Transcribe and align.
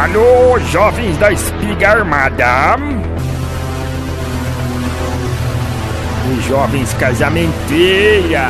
Alô, 0.00 0.58
jovens 0.72 1.18
da 1.18 1.30
espiga 1.30 1.90
armada. 1.90 2.78
E 6.26 6.40
jovens 6.48 6.94
casamenteira. 6.94 8.48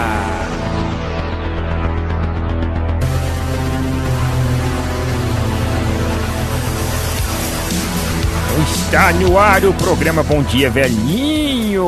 Está 8.62 9.12
no 9.14 9.37
ar 9.37 9.64
o 9.64 9.75
programa 9.75 10.23
Bom 10.23 10.45
Dia 10.45 10.71
Velhinho 10.71 11.85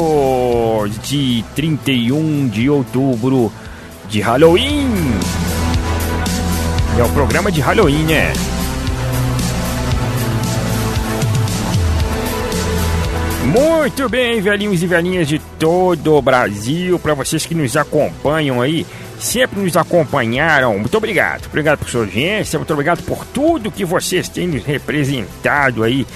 de 1.04 1.44
31 1.54 2.48
de 2.48 2.68
outubro 2.68 3.52
de 4.08 4.20
Halloween. 4.20 4.90
É 6.98 7.04
o 7.04 7.08
programa 7.10 7.52
de 7.52 7.60
Halloween, 7.60 8.02
né? 8.06 8.32
Muito 13.44 14.08
bem, 14.08 14.40
velhinhos 14.40 14.82
e 14.84 14.86
velhinhas 14.86 15.26
de 15.26 15.40
todo 15.58 16.14
o 16.14 16.22
Brasil, 16.22 16.96
para 16.98 17.12
vocês 17.12 17.44
que 17.44 17.56
nos 17.56 17.76
acompanham 17.76 18.62
aí, 18.62 18.86
sempre 19.18 19.60
nos 19.60 19.76
acompanharam. 19.76 20.78
Muito 20.78 20.96
obrigado. 20.96 21.46
Obrigado 21.46 21.80
por 21.80 21.88
sua 21.90 22.02
audiência, 22.02 22.56
muito 22.58 22.72
obrigado 22.72 23.02
por 23.02 23.26
tudo 23.26 23.70
que 23.70 23.84
vocês 23.84 24.28
têm 24.28 24.46
nos 24.46 24.64
representado 24.64 25.82
aí 25.82 26.06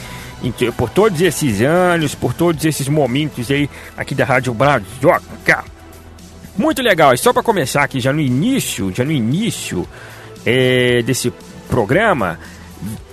por 0.76 0.88
todos 0.88 1.20
esses 1.20 1.60
anos, 1.62 2.14
por 2.14 2.32
todos 2.32 2.64
esses 2.64 2.88
momentos 2.88 3.50
aí 3.50 3.68
aqui 3.96 4.14
da 4.14 4.24
Rádio 4.24 4.54
Brazoca. 4.54 5.64
Muito 6.56 6.80
legal. 6.80 7.12
E 7.12 7.18
só 7.18 7.32
para 7.32 7.42
começar 7.42 7.82
aqui 7.82 7.98
já 7.98 8.12
no 8.12 8.20
início, 8.20 8.92
já 8.94 9.04
no 9.04 9.10
início 9.12 9.86
é, 10.44 11.02
desse 11.02 11.32
programa, 11.68 12.38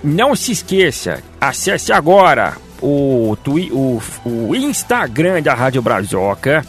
não 0.02 0.36
se 0.36 0.52
esqueça, 0.52 1.20
acesse 1.40 1.92
agora 1.92 2.63
o, 2.84 3.36
o, 3.72 4.02
o 4.24 4.54
Instagram 4.54 5.42
da 5.42 5.54
Rádio 5.54 5.80
Brazoca. 5.80 6.64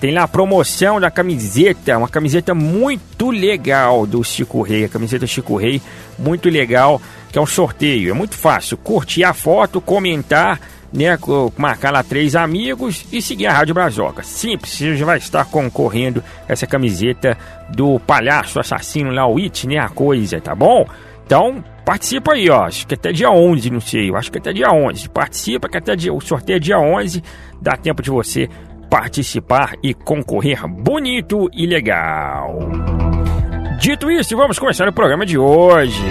Tem 0.00 0.12
lá 0.12 0.22
a 0.22 0.28
promoção 0.28 1.00
da 1.00 1.10
camiseta, 1.10 1.98
uma 1.98 2.08
camiseta 2.08 2.54
muito 2.54 3.30
legal 3.30 4.06
do 4.06 4.22
Chico 4.22 4.62
Rei, 4.62 4.84
a 4.84 4.88
camiseta 4.88 5.26
Chico 5.26 5.56
Rei, 5.56 5.82
muito 6.16 6.48
legal, 6.48 7.02
que 7.32 7.38
é 7.38 7.42
um 7.42 7.46
sorteio. 7.46 8.10
É 8.10 8.12
muito 8.12 8.36
fácil, 8.36 8.76
curtir 8.76 9.24
a 9.24 9.34
foto, 9.34 9.80
comentar, 9.80 10.60
né, 10.92 11.18
marcar 11.56 11.92
lá 11.92 12.04
três 12.04 12.36
amigos 12.36 13.06
e 13.10 13.20
seguir 13.20 13.46
a 13.48 13.52
Rádio 13.52 13.74
Brazoca. 13.74 14.22
Simples, 14.22 14.72
você 14.72 14.96
já 14.96 15.04
vai 15.04 15.18
estar 15.18 15.44
concorrendo 15.46 16.22
essa 16.46 16.64
camiseta 16.64 17.36
do 17.68 17.98
palhaço 17.98 18.60
assassino 18.60 19.10
lá, 19.10 19.26
o 19.26 19.36
It, 19.36 19.66
né, 19.66 19.78
a 19.78 19.88
coisa, 19.88 20.40
tá 20.40 20.54
bom? 20.54 20.86
Então, 21.28 21.62
participa 21.84 22.32
aí, 22.32 22.48
ó. 22.48 22.64
Acho 22.64 22.86
que 22.86 22.94
até 22.94 23.12
dia 23.12 23.30
11, 23.30 23.68
não 23.68 23.82
sei. 23.82 24.10
Acho 24.16 24.32
que 24.32 24.38
até 24.38 24.50
dia 24.50 24.72
11. 24.72 25.10
Participa, 25.10 25.68
que 25.68 25.76
até 25.76 25.94
dia, 25.94 26.10
o 26.10 26.22
sorteio 26.22 26.56
é 26.56 26.58
dia 26.58 26.78
11. 26.78 27.22
Dá 27.60 27.76
tempo 27.76 28.00
de 28.00 28.08
você 28.08 28.48
participar 28.88 29.74
e 29.82 29.92
concorrer 29.92 30.66
bonito 30.66 31.50
e 31.52 31.66
legal. 31.66 32.58
Dito 33.78 34.10
isso, 34.10 34.34
vamos 34.38 34.58
começar 34.58 34.88
o 34.88 34.92
programa 34.92 35.26
de 35.26 35.36
hoje. 35.36 36.02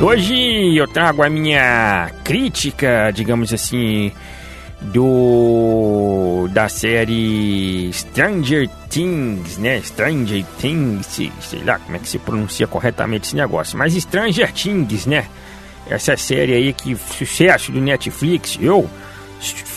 Hoje 0.00 0.76
eu 0.76 0.86
trago 0.86 1.24
a 1.24 1.28
minha 1.28 2.12
crítica, 2.22 3.10
digamos 3.12 3.52
assim, 3.52 4.12
do 4.82 6.46
da 6.52 6.68
série 6.68 7.90
Stranger 7.92 8.70
Things, 8.94 9.58
né? 9.58 9.82
Stranger 9.82 10.44
Things, 10.60 11.06
sei 11.40 11.64
lá 11.64 11.80
como 11.80 11.96
é 11.96 11.98
que 11.98 12.08
se 12.08 12.16
pronuncia 12.16 12.64
corretamente 12.68 13.26
esse 13.26 13.34
negócio, 13.34 13.76
mas 13.76 13.92
Stranger 13.92 14.52
Things, 14.52 15.04
né? 15.04 15.26
Essa 15.90 16.16
série 16.16 16.54
aí 16.54 16.72
que 16.72 16.94
sucesso 16.94 17.72
do 17.72 17.80
Netflix, 17.80 18.56
eu 18.60 18.88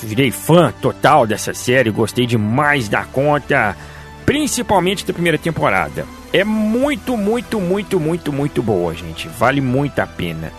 virei 0.03 0.29
fã 0.29 0.72
total 0.72 1.25
dessa 1.25 1.51
série, 1.51 1.89
gostei 1.89 2.27
demais 2.27 2.88
da 2.88 3.06
conta, 3.06 3.75
principalmente 4.23 5.03
da 5.03 5.13
primeira 5.13 5.39
temporada. 5.39 6.06
É 6.31 6.44
muito, 6.44 7.17
muito, 7.17 7.59
muito, 7.59 8.00
muito, 8.00 8.31
muito 8.31 8.61
boa, 8.61 8.94
gente. 8.94 9.27
Vale 9.27 9.61
muito 9.61 9.97
a 9.97 10.06
pena. 10.06 10.53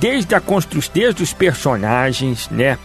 Desde 0.00 0.34
a 0.34 0.40
construção, 0.40 0.92
desde 0.94 1.22
os 1.22 1.34
personagens, 1.34 2.48
né? 2.48 2.78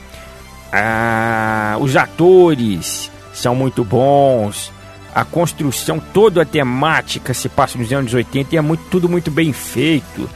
Ah, 0.69 1.78
os 1.80 1.96
atores 1.96 3.09
são 3.34 3.56
muito 3.56 3.85
bons. 3.85 4.69
A 5.13 5.25
construção, 5.25 5.99
toda 6.13 6.44
a 6.44 6.45
temática 6.45 7.33
se 7.33 7.49
passa 7.49 7.77
nos 7.77 7.91
anos 7.91 8.13
80 8.13 8.55
e 8.55 8.57
é 8.57 8.61
muito, 8.61 8.83
tudo 8.89 9.09
muito 9.09 9.29
bem 9.29 9.51
feito. 9.51 10.29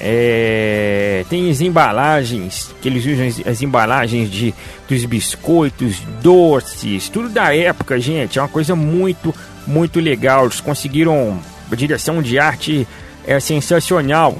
É, 0.00 1.24
tem 1.28 1.50
as 1.50 1.60
embalagens, 1.60 2.74
que 2.80 2.88
eles 2.88 3.04
usam 3.04 3.50
as 3.50 3.62
embalagens 3.62 4.30
de, 4.30 4.54
dos 4.88 5.04
biscoitos, 5.04 6.00
doces, 6.22 7.08
tudo 7.08 7.28
da 7.28 7.54
época, 7.54 8.00
gente. 8.00 8.38
É 8.38 8.42
uma 8.42 8.48
coisa 8.48 8.74
muito, 8.74 9.34
muito 9.66 10.00
legal. 10.00 10.44
Eles 10.44 10.60
conseguiram 10.60 11.38
a 11.70 11.74
direção 11.74 12.22
de 12.22 12.38
arte 12.38 12.86
é 13.26 13.40
sensacional 13.40 14.36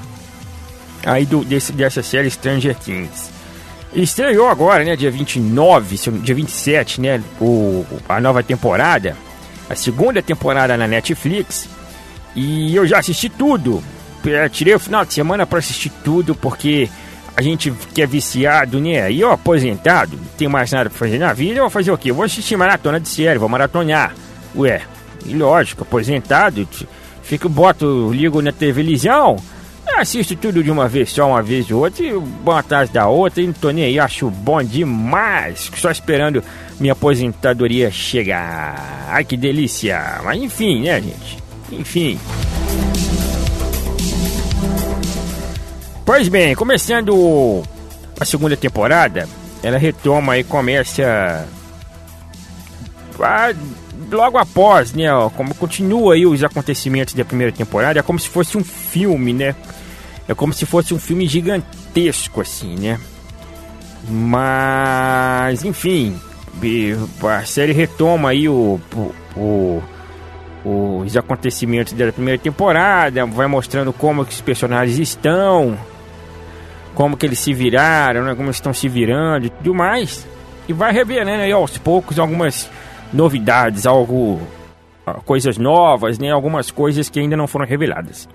aí 1.05 1.27
do, 1.27 1.45
desse, 1.45 1.73
dessa 1.73 2.03
série 2.03 2.31
Stranger 2.31 2.75
Things. 2.75 3.31
Estreou 3.95 4.49
agora, 4.49 4.85
né, 4.85 4.97
dia 4.97 5.11
29, 5.11 5.97
dia 6.23 6.35
27, 6.35 7.01
né, 7.01 7.23
o, 7.41 7.87
a 8.09 8.21
nova 8.21 8.43
temporada, 8.43 9.17
a 9.69 9.75
segunda 9.75 10.23
temporada 10.23 10.77
na 10.77 10.87
Netflix. 10.87 11.69
E 12.35 12.75
eu 12.75 12.87
já 12.87 12.99
assisti 12.99 13.29
tudo. 13.29 13.83
É, 14.27 14.49
tirei 14.49 14.75
o 14.75 14.79
final 14.79 15.05
de 15.05 15.15
semana 15.15 15.47
para 15.47 15.59
assistir 15.59 15.91
tudo, 16.03 16.35
porque 16.35 16.89
a 17.37 17.43
gente 17.43 17.71
que 17.93 18.03
é 18.03 18.07
viciado, 18.07 18.81
né? 18.81 19.11
E 19.13 19.21
eu 19.21 19.31
aposentado, 19.31 20.17
não 20.17 20.25
tem 20.39 20.49
mais 20.49 20.73
nada 20.73 20.89
pra 20.89 20.99
fazer 20.99 21.19
na 21.19 21.33
vida, 21.33 21.59
eu 21.59 21.65
vou 21.65 21.71
fazer 21.71 21.91
o 21.91 21.99
quê? 21.99 22.11
Eu 22.11 22.15
vou 22.15 22.25
assistir 22.25 22.57
maratona 22.57 22.99
de 22.99 23.09
série, 23.09 23.39
vou 23.39 23.49
maratonar. 23.49 24.15
Ué, 24.57 24.83
e 25.27 25.35
lógico, 25.35 25.83
aposentado, 25.83 26.67
fico, 27.23 27.49
boto, 27.49 28.11
ligo 28.13 28.41
na 28.41 28.53
televisão 28.53 29.37
assisto 29.97 30.35
tudo 30.37 30.63
de 30.63 30.71
uma 30.71 30.89
vez 30.89 31.11
só, 31.11 31.29
uma 31.29 31.43
vez 31.43 31.71
ou 31.71 31.83
outra, 31.83 32.05
e 32.05 32.13
uma 32.13 32.59
atrás 32.59 32.91
da 32.91 33.07
outra, 33.07 33.43
e 33.43 33.47
não 33.47 33.53
tô 33.53 33.71
nem 33.71 33.85
aí, 33.85 33.99
acho 33.99 34.31
bom 34.31 34.63
demais. 34.63 35.71
Só 35.77 35.91
esperando 35.91 36.43
minha 36.79 36.93
aposentadoria 36.93 37.91
chegar. 37.91 39.07
Ai 39.09 39.25
que 39.25 39.37
delícia! 39.37 40.21
Mas 40.25 40.43
enfim, 40.43 40.83
né, 40.83 41.01
gente? 41.01 41.39
Enfim. 41.73 42.19
Pois 46.05 46.29
bem, 46.29 46.55
começando 46.55 47.63
a 48.21 48.25
segunda 48.25 48.57
temporada, 48.57 49.29
ela 49.63 49.79
retoma 49.79 50.37
e 50.39 50.45
começa. 50.45 51.49
A, 53.19 53.55
logo 54.11 54.37
após, 54.37 54.93
né? 54.93 55.07
como 55.37 55.55
continua 55.55 56.15
aí 56.15 56.27
os 56.27 56.45
acontecimentos 56.45 57.15
da 57.15 57.25
primeira 57.25 57.53
temporada, 57.53 57.99
é 57.99 58.03
como 58.03 58.19
se 58.19 58.29
fosse 58.29 58.59
um 58.59 58.65
filme, 58.65 59.33
né? 59.33 59.55
É 60.29 60.35
como 60.35 60.53
se 60.53 60.67
fosse 60.67 60.93
um 60.93 60.99
filme 60.99 61.27
gigantesco, 61.27 62.41
assim, 62.41 62.77
né? 62.77 63.01
Mas, 64.09 65.65
enfim, 65.65 66.19
a 67.29 67.45
série 67.45 67.73
retoma 67.73 68.31
aí 68.31 68.49
o, 68.49 68.81
o, 69.37 69.83
o, 70.65 70.99
os 71.01 71.17
acontecimentos 71.17 71.93
da 71.93 72.13
primeira 72.13 72.41
temporada, 72.41 73.27
vai 73.27 73.47
mostrando 73.47 73.93
como 73.93 74.25
que 74.25 74.33
os 74.33 74.41
personagens 74.41 74.99
estão, 74.99 75.79
como 76.95 77.17
que 77.17 77.27
eles 77.27 77.39
se 77.39 77.53
viraram, 77.53 78.25
né, 78.25 78.35
como 78.35 78.51
estão 78.51 78.73
se 78.73 78.89
virando 78.89 79.47
e 79.47 79.51
tudo 79.51 79.75
mais. 79.75 80.27
E 80.67 80.73
vai 80.73 80.93
revelando 80.93 81.43
aí 81.43 81.53
aos 81.53 81.77
poucos 81.77 82.19
algumas 82.19 82.71
novidades, 83.13 83.87
algo, 83.87 84.41
coisas 85.25 85.59
novas, 85.59 86.19
né, 86.19 86.31
algumas 86.31 86.71
coisas 86.71 87.11
que 87.11 87.21
ainda 87.21 87.37
não 87.37 87.47
foram 87.47 87.67
reveladas. 87.67 88.29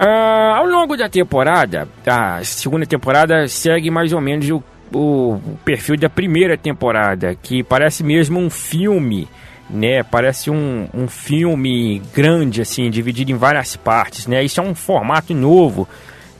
Uh, 0.00 0.54
ao 0.56 0.66
longo 0.66 0.96
da 0.96 1.10
temporada, 1.10 1.86
a 2.06 2.42
segunda 2.42 2.86
temporada 2.86 3.46
segue 3.46 3.90
mais 3.90 4.14
ou 4.14 4.20
menos 4.20 4.48
o, 4.48 4.62
o, 4.92 5.40
perfil 5.64 5.96
da 5.96 6.08
primeira 6.08 6.56
temporada, 6.56 7.34
que 7.34 7.62
parece 7.62 8.02
mesmo 8.02 8.38
um 8.38 8.50
filme, 8.50 9.28
né? 9.68 10.02
Parece 10.02 10.50
um, 10.50 10.88
um 10.92 11.08
filme 11.08 12.02
grande, 12.14 12.60
assim, 12.60 12.90
dividido 12.90 13.30
em 13.30 13.36
várias 13.36 13.76
partes, 13.76 14.26
né? 14.26 14.42
Isso 14.42 14.60
é 14.60 14.62
um 14.62 14.74
formato 14.74 15.34
novo 15.34 15.88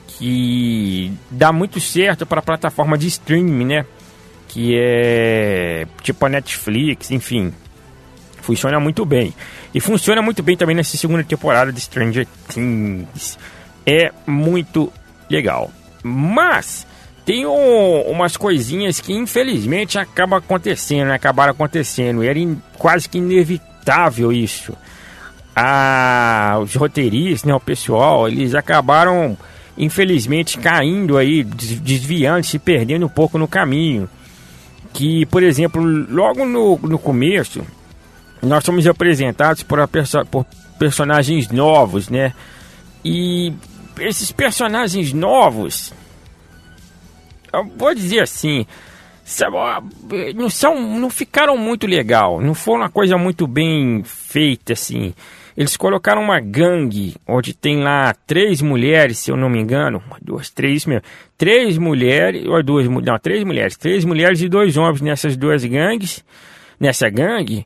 que 0.07 1.11
dá 1.29 1.51
muito 1.51 1.79
certo 1.79 2.25
para 2.25 2.39
a 2.39 2.43
plataforma 2.43 2.97
de 2.97 3.07
streaming, 3.07 3.65
né? 3.65 3.85
Que 4.47 4.77
é 4.77 5.87
tipo 6.01 6.25
a 6.25 6.29
Netflix, 6.29 7.09
enfim. 7.11 7.53
Funciona 8.41 8.79
muito 8.79 9.05
bem. 9.05 9.33
E 9.73 9.79
funciona 9.79 10.21
muito 10.21 10.43
bem 10.43 10.57
também 10.57 10.75
nessa 10.75 10.97
segunda 10.97 11.23
temporada 11.23 11.71
de 11.71 11.79
Stranger 11.79 12.27
Things. 12.49 13.39
É 13.85 14.11
muito 14.27 14.91
legal. 15.29 15.71
Mas 16.03 16.85
tem 17.25 17.45
um, 17.45 18.01
umas 18.01 18.35
coisinhas 18.35 18.99
que 18.99 19.13
infelizmente 19.13 19.99
acabam 19.99 20.39
acontecendo, 20.39 21.07
né? 21.07 21.15
acabaram 21.15 21.51
acontecendo. 21.51 22.23
Era 22.23 22.39
in, 22.39 22.61
quase 22.77 23.07
que 23.07 23.17
inevitável 23.17 24.31
isso. 24.31 24.73
a, 25.55 26.57
os 26.61 26.75
roteiristas, 26.75 27.43
né, 27.43 27.53
o 27.53 27.59
pessoal, 27.59 28.27
eles 28.27 28.55
acabaram 28.55 29.37
infelizmente 29.77 30.57
caindo 30.57 31.17
aí, 31.17 31.43
desviando, 31.43 32.43
se 32.43 32.59
perdendo 32.59 33.05
um 33.05 33.09
pouco 33.09 33.37
no 33.37 33.47
caminho. 33.47 34.09
Que, 34.93 35.25
por 35.27 35.41
exemplo, 35.41 35.81
logo 36.09 36.45
no, 36.45 36.77
no 36.77 36.99
começo, 36.99 37.61
nós 38.41 38.63
somos 38.63 38.85
apresentados 38.85 39.63
por, 39.63 39.85
perso 39.87 40.25
por 40.25 40.45
personagens 40.77 41.49
novos, 41.49 42.09
né? 42.09 42.33
E 43.05 43.53
esses 43.99 44.31
personagens 44.31 45.13
novos, 45.13 45.93
eu 47.53 47.65
vou 47.77 47.93
dizer 47.93 48.21
assim, 48.21 48.65
não 50.35 50.49
são, 50.49 50.99
não 50.99 51.09
ficaram 51.09 51.57
muito 51.57 51.87
legal, 51.87 52.41
não 52.41 52.53
foi 52.53 52.75
uma 52.75 52.89
coisa 52.89 53.17
muito 53.17 53.47
bem 53.47 54.03
feita 54.03 54.73
assim. 54.73 55.13
Eles 55.55 55.75
colocaram 55.75 56.21
uma 56.21 56.39
gangue 56.39 57.15
onde 57.27 57.53
tem 57.53 57.83
lá 57.83 58.13
três 58.25 58.61
mulheres, 58.61 59.19
se 59.19 59.31
eu 59.31 59.35
não 59.35 59.49
me 59.49 59.59
engano, 59.59 60.01
duas, 60.21 60.49
três 60.49 60.85
mesmo, 60.85 61.03
três 61.37 61.77
mulheres 61.77 62.45
ou 62.47 62.63
duas, 62.63 62.87
não, 62.87 63.19
três 63.19 63.43
mulheres, 63.43 63.75
três 63.77 64.05
mulheres 64.05 64.41
e 64.41 64.47
dois 64.47 64.77
homens 64.77 65.01
nessas 65.01 65.35
duas 65.35 65.63
gangues, 65.65 66.23
nessa 66.79 67.09
gangue 67.09 67.65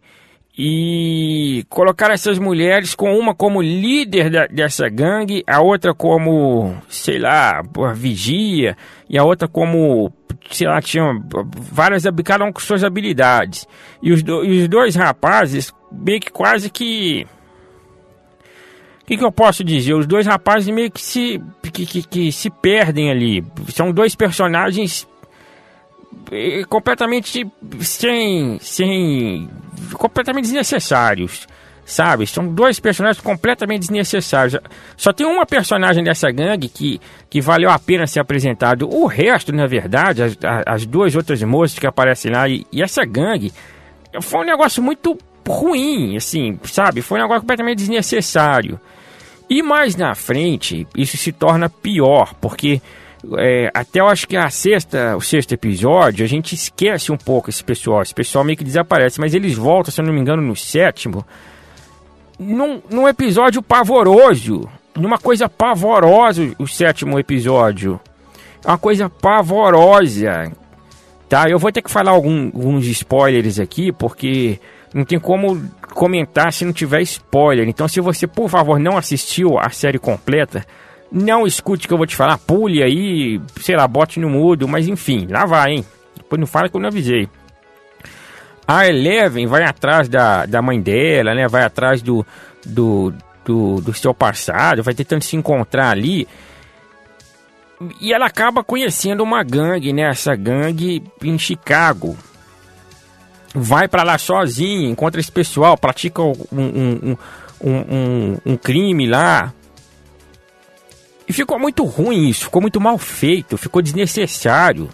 e 0.58 1.66
colocaram 1.68 2.14
essas 2.14 2.40
mulheres 2.40 2.96
com 2.96 3.18
uma 3.18 3.36
como 3.36 3.62
líder 3.62 4.30
da, 4.30 4.48
dessa 4.48 4.88
gangue, 4.88 5.44
a 5.46 5.60
outra 5.60 5.94
como, 5.94 6.76
sei 6.88 7.20
lá, 7.20 7.62
vigia, 7.94 8.78
e 9.10 9.18
a 9.18 9.24
outra 9.24 9.50
como, 9.50 10.14
sei 10.50 10.68
lá, 10.68 10.82
tinha 10.82 11.04
várias, 11.58 12.04
cada 12.24 12.50
com 12.52 12.60
suas 12.60 12.86
habilidades. 12.86 13.68
E 14.02 14.14
os, 14.14 14.24
do, 14.24 14.46
e 14.46 14.62
os 14.62 14.70
dois 14.70 14.96
rapazes, 14.96 15.74
meio 15.92 16.22
que 16.22 16.32
quase 16.32 16.70
que. 16.70 17.28
O 19.02 19.06
que, 19.08 19.18
que 19.18 19.24
eu 19.24 19.32
posso 19.32 19.64
dizer? 19.64 19.94
Os 19.94 20.08
dois 20.08 20.26
rapazes 20.26 20.74
meio 20.74 20.90
que 20.90 21.02
se, 21.02 21.40
que, 21.72 21.86
que, 21.86 22.02
que 22.02 22.32
se 22.32 22.50
perdem 22.50 23.12
ali. 23.12 23.46
São 23.70 23.92
dois 23.92 24.16
personagens 24.16 25.08
completamente 26.70 27.46
sem, 27.82 28.58
sem 28.60 29.48
completamente 29.94 30.46
desnecessários, 30.46 31.48
sabe? 31.86 32.26
São 32.28 32.48
dois 32.48 32.80
personagens 32.80 33.24
completamente 33.24 33.82
desnecessários. 33.82 34.58
Só 34.98 35.14
tem 35.14 35.26
uma 35.26 35.46
personagem 35.46 36.04
dessa 36.04 36.30
gangue 36.32 36.68
que, 36.68 37.00
que 37.30 37.42
valeu 37.42 37.70
a 37.70 37.80
pena 37.80 38.08
ser 38.08 38.20
apresentado. 38.20 38.90
O 38.90 39.06
resto, 39.06 39.54
na 39.54 39.68
verdade, 39.68 40.24
as, 40.24 40.38
as 40.66 40.86
duas 40.86 41.16
outras 41.16 41.42
moças 41.44 41.78
que 41.78 41.88
aparecem 41.88 42.32
lá 42.32 42.48
e, 42.48 42.66
e 42.72 42.82
essa 42.82 43.06
gangue, 43.06 43.54
foi 44.22 44.42
um 44.42 44.46
negócio 44.46 44.82
muito 44.82 45.18
ruim, 45.48 46.18
assim, 46.18 46.60
sabe? 46.64 47.02
Foi 47.02 47.20
um 47.20 47.22
negócio 47.22 47.42
completamente 47.42 47.78
desnecessário. 47.78 48.80
E 49.50 49.62
mais 49.62 49.96
na 49.96 50.16
frente, 50.16 50.88
isso 50.96 51.18
se 51.18 51.32
torna 51.32 51.70
pior, 51.70 52.34
porque 52.42 52.82
é, 53.38 53.72
até 53.74 54.00
eu 54.00 54.08
acho 54.08 54.28
que 54.28 54.38
a 54.38 54.50
sexta, 54.50 55.16
o 55.16 55.22
sexto 55.22 55.54
episódio, 55.54 56.24
a 56.24 56.28
gente 56.28 56.54
esquece 56.54 57.12
um 57.12 57.18
pouco 57.18 57.50
esse 57.50 57.64
pessoal. 57.64 58.02
Esse 58.02 58.14
pessoal 58.14 58.44
meio 58.44 58.58
que 58.58 58.64
desaparece, 58.64 59.20
mas 59.20 59.34
eles 59.34 59.56
voltam, 59.56 59.92
se 59.92 60.00
eu 60.00 60.06
não 60.06 60.14
me 60.14 60.20
engano, 60.20 60.42
no 60.42 60.56
sétimo. 60.56 61.26
Num, 62.38 62.82
num 62.90 63.08
episódio 63.08 63.62
pavoroso. 63.62 64.70
Numa 64.96 65.18
coisa 65.18 65.50
pavorosa, 65.50 66.54
o 66.60 66.68
sétimo 66.68 67.20
episódio. 67.20 68.00
Uma 68.66 68.78
coisa 68.78 69.10
pavorosa. 69.10 70.52
Tá? 71.28 71.50
Eu 71.50 71.60
vou 71.60 71.72
ter 71.72 71.82
que 71.82 71.92
falar 71.92 72.12
algum, 72.12 72.46
alguns 72.46 72.86
spoilers 72.86 73.60
aqui, 73.60 73.92
porque 73.92 74.60
não 74.94 75.04
tem 75.04 75.20
como 75.20 75.62
comentar 75.94 76.54
se 76.54 76.64
não 76.64 76.72
tiver 76.72 77.02
spoiler. 77.02 77.68
Então, 77.68 77.88
se 77.88 78.00
você, 78.00 78.28
por 78.28 78.50
favor, 78.50 78.80
não 78.80 78.98
assistiu 78.98 79.58
a 79.60 79.70
série 79.70 80.00
completa 80.00 80.66
não 81.12 81.46
escute 81.46 81.86
o 81.86 81.88
que 81.88 81.94
eu 81.94 81.98
vou 81.98 82.08
te 82.08 82.16
falar, 82.16 82.38
pule 82.38 82.84
aí, 82.84 83.40
sei 83.62 83.76
lá, 83.76 83.88
bote 83.88 84.20
no 84.20 84.30
mudo, 84.30 84.68
mas 84.68 84.88
enfim, 84.88 85.28
lá 85.30 85.46
vai, 85.46 85.74
hein? 85.74 85.86
Depois 86.16 86.40
não 86.40 86.48
fala 86.48 86.70
que 86.70 86.76
eu 86.76 86.82
não 86.82 86.90
avisei. 86.90 87.30
A 88.68 88.88
Eleven 88.88 89.46
vai 89.46 89.64
atrás 89.64 90.10
da, 90.10 90.46
da 90.46 90.62
mãe 90.62 90.82
dela, 90.82 91.36
né? 91.36 91.48
Vai 91.48 91.64
atrás 91.64 92.02
do, 92.02 92.26
do, 92.66 93.14
do, 93.46 93.80
do 93.80 93.94
seu 93.94 94.14
passado, 94.14 94.82
vai 94.82 94.94
tentando 94.94 95.24
se 95.24 95.36
encontrar 95.36 95.92
ali. 95.92 96.28
E 98.02 98.12
ela 98.12 98.26
acaba 98.26 98.64
conhecendo 98.64 99.22
uma 99.22 99.44
gangue, 99.44 99.94
né? 99.94 100.10
Essa 100.10 100.36
gangue 100.36 101.04
em 101.24 101.38
Chicago. 101.38 102.18
Vai 103.54 103.88
para 103.88 104.04
lá 104.04 104.18
sozinha, 104.18 104.90
encontra 104.90 105.22
esse 105.22 105.32
pessoal, 105.32 105.78
pratica 105.78 106.22
um, 106.22 106.34
um, 106.52 107.18
um, 107.62 107.72
um, 107.72 108.38
um 108.46 108.58
crime 108.58 109.08
lá, 109.08 109.54
e 111.28 111.34
ficou 111.34 111.60
muito 111.60 111.84
ruim 111.84 112.30
isso, 112.30 112.46
ficou 112.46 112.62
muito 112.62 112.80
mal 112.80 112.98
feito, 112.98 113.58
ficou 113.58 113.82
desnecessário. 113.82 114.90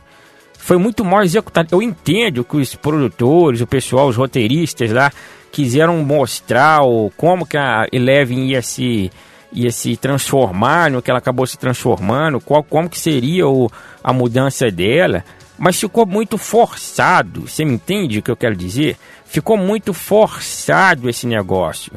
Foi 0.57 0.77
muito 0.77 1.03
mal 1.03 1.23
executado. 1.23 1.69
Eu 1.71 1.81
entendo 1.81 2.43
que 2.43 2.55
os 2.55 2.75
produtores, 2.75 3.61
o 3.61 3.67
pessoal, 3.67 4.07
os 4.07 4.15
roteiristas 4.15 4.91
lá, 4.91 5.11
quiseram 5.51 5.97
mostrar 6.03 6.83
o, 6.83 7.11
como 7.17 7.45
que 7.45 7.57
a 7.57 7.87
Eleven 7.91 8.47
ia 8.47 8.61
se, 8.61 9.11
ia 9.51 9.71
se 9.71 9.97
transformar 9.97 10.91
no 10.91 11.01
que 11.01 11.09
ela 11.09 11.17
acabou 11.17 11.45
se 11.45 11.57
transformando, 11.57 12.39
qual, 12.39 12.63
como 12.63 12.89
que 12.89 12.99
seria 12.99 13.47
o, 13.47 13.69
a 14.03 14.13
mudança 14.13 14.71
dela. 14.71 15.25
Mas 15.57 15.79
ficou 15.79 16.05
muito 16.05 16.37
forçado, 16.37 17.41
você 17.41 17.65
me 17.65 17.73
entende 17.73 18.19
o 18.19 18.23
que 18.23 18.31
eu 18.31 18.37
quero 18.37 18.55
dizer? 18.55 18.97
Ficou 19.25 19.57
muito 19.57 19.93
forçado 19.93 21.09
esse 21.09 21.27
negócio 21.27 21.91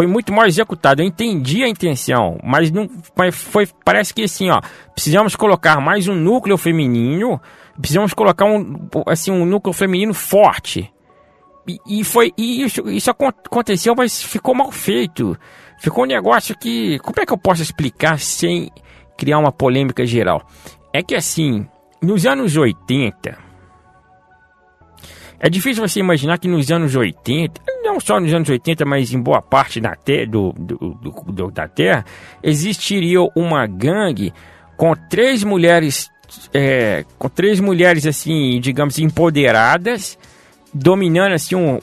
foi 0.00 0.06
muito 0.06 0.32
mal 0.32 0.46
executado. 0.46 1.02
Eu 1.02 1.06
entendi 1.06 1.62
a 1.62 1.68
intenção, 1.68 2.38
mas 2.42 2.70
não 2.70 2.88
mas 3.14 3.34
foi 3.34 3.68
parece 3.84 4.14
que 4.14 4.22
assim, 4.22 4.48
ó, 4.48 4.58
precisamos 4.94 5.36
colocar 5.36 5.78
mais 5.78 6.08
um 6.08 6.14
núcleo 6.14 6.56
feminino, 6.56 7.38
precisamos 7.78 8.14
colocar 8.14 8.46
um 8.46 8.88
assim 9.06 9.30
um 9.30 9.44
núcleo 9.44 9.74
feminino 9.74 10.14
forte. 10.14 10.90
E, 11.68 12.00
e 12.00 12.02
foi 12.02 12.32
e 12.38 12.62
isso, 12.62 12.88
isso 12.88 13.10
aconteceu, 13.10 13.94
mas 13.94 14.22
ficou 14.22 14.54
mal 14.54 14.72
feito. 14.72 15.36
Ficou 15.78 16.04
um 16.04 16.06
negócio 16.06 16.56
que 16.56 16.98
como 17.00 17.20
é 17.20 17.26
que 17.26 17.32
eu 17.34 17.38
posso 17.38 17.60
explicar 17.60 18.18
sem 18.18 18.70
criar 19.18 19.36
uma 19.36 19.52
polêmica 19.52 20.06
geral? 20.06 20.40
É 20.94 21.02
que 21.02 21.14
assim, 21.14 21.68
nos 22.00 22.24
anos 22.24 22.56
80, 22.56 23.36
é 25.40 25.48
difícil 25.48 25.86
você 25.86 25.98
imaginar 25.98 26.38
que 26.38 26.46
nos 26.46 26.70
anos 26.70 26.94
80, 26.94 27.62
não 27.82 27.98
só 27.98 28.20
nos 28.20 28.32
anos 28.32 28.48
80, 28.48 28.84
mas 28.84 29.12
em 29.14 29.20
boa 29.20 29.40
parte 29.40 29.80
da, 29.80 29.96
do, 30.28 30.52
do, 30.52 30.94
do, 31.32 31.50
da 31.50 31.66
Terra, 31.66 32.04
existiria 32.42 33.20
uma 33.34 33.66
gangue 33.66 34.34
com 34.76 34.94
três 35.08 35.42
mulheres, 35.42 36.10
é, 36.52 37.06
com 37.18 37.30
três 37.30 37.58
mulheres 37.58 38.06
assim, 38.06 38.60
digamos, 38.60 38.98
empoderadas, 38.98 40.18
dominando 40.74 41.32
assim 41.32 41.54
um, 41.54 41.80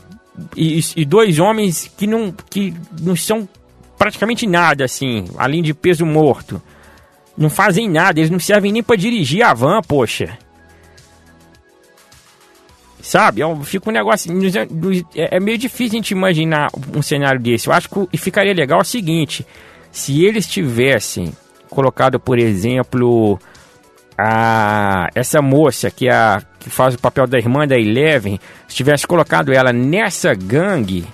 e, 0.55 0.79
e, 0.95 1.03
dois 1.03 1.39
homens 1.39 1.91
que 1.97 2.05
não, 2.05 2.31
que 2.31 2.75
não 3.01 3.15
são 3.15 3.49
praticamente 3.97 4.45
nada 4.45 4.85
assim, 4.85 5.25
além 5.35 5.63
de 5.63 5.73
peso 5.73 6.05
morto. 6.05 6.61
Não 7.35 7.49
fazem 7.49 7.89
nada, 7.89 8.19
eles 8.19 8.29
não 8.29 8.39
servem 8.39 8.71
nem 8.71 8.83
para 8.83 8.95
dirigir 8.95 9.43
a 9.43 9.53
van, 9.53 9.81
poxa. 9.81 10.37
Sabe? 13.07 13.41
É 13.41 13.55
fica 13.63 13.89
um 13.89 13.93
negócio. 13.93 14.29
É, 15.15 15.37
é 15.37 15.39
meio 15.39 15.57
difícil 15.57 15.93
a 15.93 16.01
gente 16.01 16.11
imaginar 16.11 16.67
um 16.93 17.01
cenário 17.01 17.39
desse. 17.39 17.69
Eu 17.69 17.73
acho 17.73 17.87
que 17.89 18.17
ficaria 18.17 18.53
legal 18.53 18.81
o 18.81 18.83
seguinte: 18.83 19.47
se 19.89 20.25
eles 20.25 20.45
tivessem 20.45 21.31
colocado, 21.69 22.19
por 22.19 22.37
exemplo, 22.37 23.39
a 24.17 25.07
essa 25.15 25.41
moça 25.41 25.89
que, 25.89 26.09
é 26.09 26.11
a, 26.11 26.43
que 26.59 26.69
faz 26.69 26.95
o 26.95 26.99
papel 26.99 27.25
da 27.25 27.37
irmã 27.37 27.65
da 27.65 27.79
Eleven, 27.79 28.41
se 28.67 28.75
tivesse 28.75 29.07
colocado 29.07 29.53
ela 29.53 29.71
nessa 29.71 30.33
gangue 30.33 31.07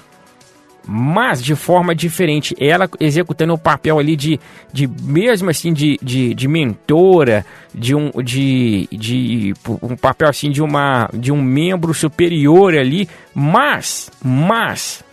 mas 0.88 1.42
de 1.42 1.56
forma 1.56 1.96
diferente. 1.96 2.56
Ela 2.60 2.90
executando 3.00 3.54
o 3.54 3.58
papel 3.58 4.00
ali 4.00 4.16
de, 4.16 4.40
de 4.72 4.88
mesmo 4.88 5.50
assim, 5.50 5.74
de, 5.74 5.98
de, 6.02 6.34
de 6.34 6.48
mentora, 6.48 7.46
de 7.74 7.96
um, 7.96 8.12
de, 8.24 8.88
de 8.92 9.54
um 9.82 9.96
papel 9.96 10.30
assim 10.30 10.52
de 10.52 10.62
uma 10.62 11.10
de 11.13 11.32
um 11.32 11.42
membro 11.42 11.94
superior 11.94 12.75
ali, 12.75 13.08
mas, 13.34 14.12
mas, 14.24 15.04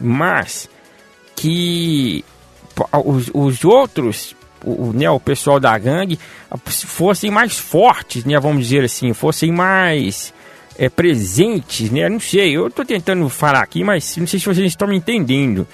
mas 0.00 0.68
que 1.34 2.24
os, 3.04 3.30
os 3.32 3.64
outros 3.64 4.36
o, 4.64 4.92
né, 4.92 5.10
o 5.10 5.20
pessoal 5.20 5.60
da 5.60 5.76
gangue 5.78 6.18
fossem 6.66 7.30
mais 7.30 7.58
fortes, 7.58 8.24
né, 8.24 8.38
vamos 8.40 8.62
dizer 8.62 8.84
assim, 8.84 9.12
fossem 9.12 9.52
mais 9.52 10.32
é, 10.78 10.88
presentes, 10.88 11.90
né? 11.90 12.08
Não 12.08 12.20
sei, 12.20 12.56
eu 12.56 12.68
estou 12.68 12.84
tentando 12.84 13.28
falar 13.28 13.62
aqui, 13.62 13.84
mas 13.84 14.16
não 14.16 14.26
sei 14.26 14.38
se 14.38 14.46
vocês 14.46 14.66
estão 14.66 14.88
me 14.88 14.96
entendendo. 14.96 15.66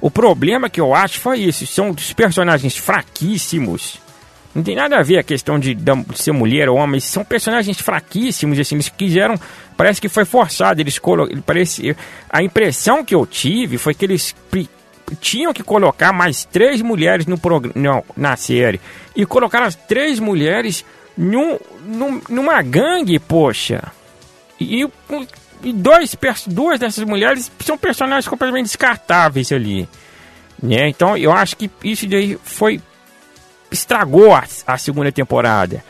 O 0.00 0.10
problema 0.10 0.68
que 0.68 0.80
eu 0.80 0.94
acho 0.94 1.18
foi 1.18 1.40
isso, 1.40 1.66
são 1.66 1.90
dos 1.90 2.12
personagens 2.12 2.76
fraquíssimos, 2.76 3.98
Não 4.54 4.62
tem 4.62 4.76
nada 4.76 4.98
a 4.98 5.02
ver 5.02 5.18
a 5.18 5.22
questão 5.22 5.58
de, 5.58 5.74
de 5.74 5.92
ser 6.14 6.32
mulher 6.32 6.68
ou 6.68 6.76
homem. 6.76 7.00
São 7.00 7.24
personagens 7.24 7.80
fraquíssimos, 7.80 8.58
assim. 8.58 8.76
Eles 8.76 8.88
quiseram. 8.88 9.34
Parece 9.76 10.00
que 10.00 10.08
foi 10.08 10.24
forçado. 10.24 10.80
Eles 10.80 10.98
colocaram. 10.98 11.40
Parece, 11.42 11.96
a 12.30 12.42
impressão 12.42 13.04
que 13.04 13.14
eu 13.14 13.26
tive 13.26 13.78
foi 13.78 13.94
que 13.94 14.04
eles 14.04 14.34
tinham 15.20 15.52
que 15.52 15.62
colocar 15.62 16.12
mais 16.12 16.44
três 16.44 16.80
mulheres 16.82 17.26
no 17.26 17.38
programa, 17.38 18.04
na 18.16 18.36
série. 18.36 18.80
E 19.16 19.26
colocaram 19.26 19.66
as 19.66 19.74
três 19.74 20.20
mulheres 20.20 20.84
num, 21.16 21.58
num, 21.84 22.20
numa 22.28 22.62
gangue, 22.62 23.18
poxa. 23.18 23.82
E, 24.60 24.86
e 25.62 25.72
dois, 25.72 26.16
duas 26.46 26.78
dessas 26.78 27.04
mulheres 27.04 27.50
são 27.64 27.76
personagens 27.76 28.28
completamente 28.28 28.66
descartáveis 28.66 29.50
ali. 29.52 29.88
Né? 30.62 30.88
Então 30.88 31.16
eu 31.16 31.32
acho 31.32 31.56
que 31.56 31.70
isso 31.82 32.06
daí 32.06 32.38
foi. 32.42 32.80
estragou 33.70 34.34
a, 34.34 34.44
a 34.66 34.78
segunda 34.78 35.10
temporada. 35.12 35.82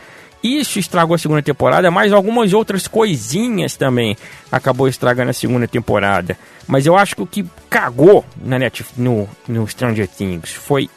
Isso 0.42 0.78
estragou 0.78 1.14
a 1.14 1.18
segunda 1.18 1.42
temporada, 1.42 1.90
mas 1.90 2.12
algumas 2.12 2.52
outras 2.52 2.86
coisinhas 2.86 3.76
também 3.76 4.14
acabou 4.52 4.86
estragando 4.86 5.30
a 5.30 5.32
segunda 5.32 5.66
temporada. 5.66 6.36
Mas 6.66 6.84
eu 6.84 6.96
acho 6.98 7.16
que 7.16 7.22
o 7.22 7.26
que 7.26 7.46
cagou 7.70 8.24
na 8.36 8.58
Netflix, 8.58 8.98
no, 8.98 9.26
no 9.48 9.66
Stranger 9.66 10.06
Things 10.06 10.52
foi 10.52 10.90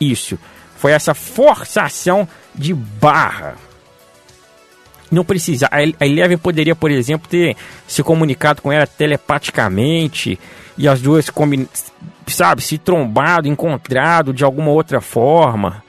isso. 0.00 0.36
Foi 0.76 0.90
essa 0.90 1.14
forçação 1.14 2.26
de 2.54 2.74
barra. 2.74 3.54
Não 5.10 5.24
precisa. 5.24 5.68
A 5.70 6.06
Eleven 6.06 6.36
poderia, 6.36 6.76
por 6.76 6.90
exemplo, 6.90 7.28
ter 7.28 7.56
se 7.86 8.02
comunicado 8.02 8.60
com 8.60 8.72
ela 8.72 8.86
telepaticamente 8.86 10.38
e 10.76 10.86
as 10.86 11.00
duas, 11.00 11.30
sabe, 12.26 12.62
se 12.62 12.78
trombado, 12.78 13.48
encontrado 13.48 14.32
de 14.32 14.44
alguma 14.44 14.70
outra 14.70 15.00
forma. 15.00 15.82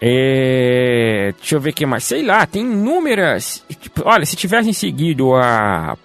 É, 0.00 1.32
deixa 1.38 1.54
eu 1.54 1.60
ver 1.60 1.70
o 1.70 1.72
que 1.72 1.86
mais. 1.86 2.04
Sei 2.04 2.22
lá, 2.22 2.46
tem 2.46 2.62
inúmeras. 2.62 3.64
Tipo, 3.80 4.02
olha, 4.04 4.26
se 4.26 4.36
tivessem 4.36 4.72
seguido 4.72 5.34
a. 5.34 5.96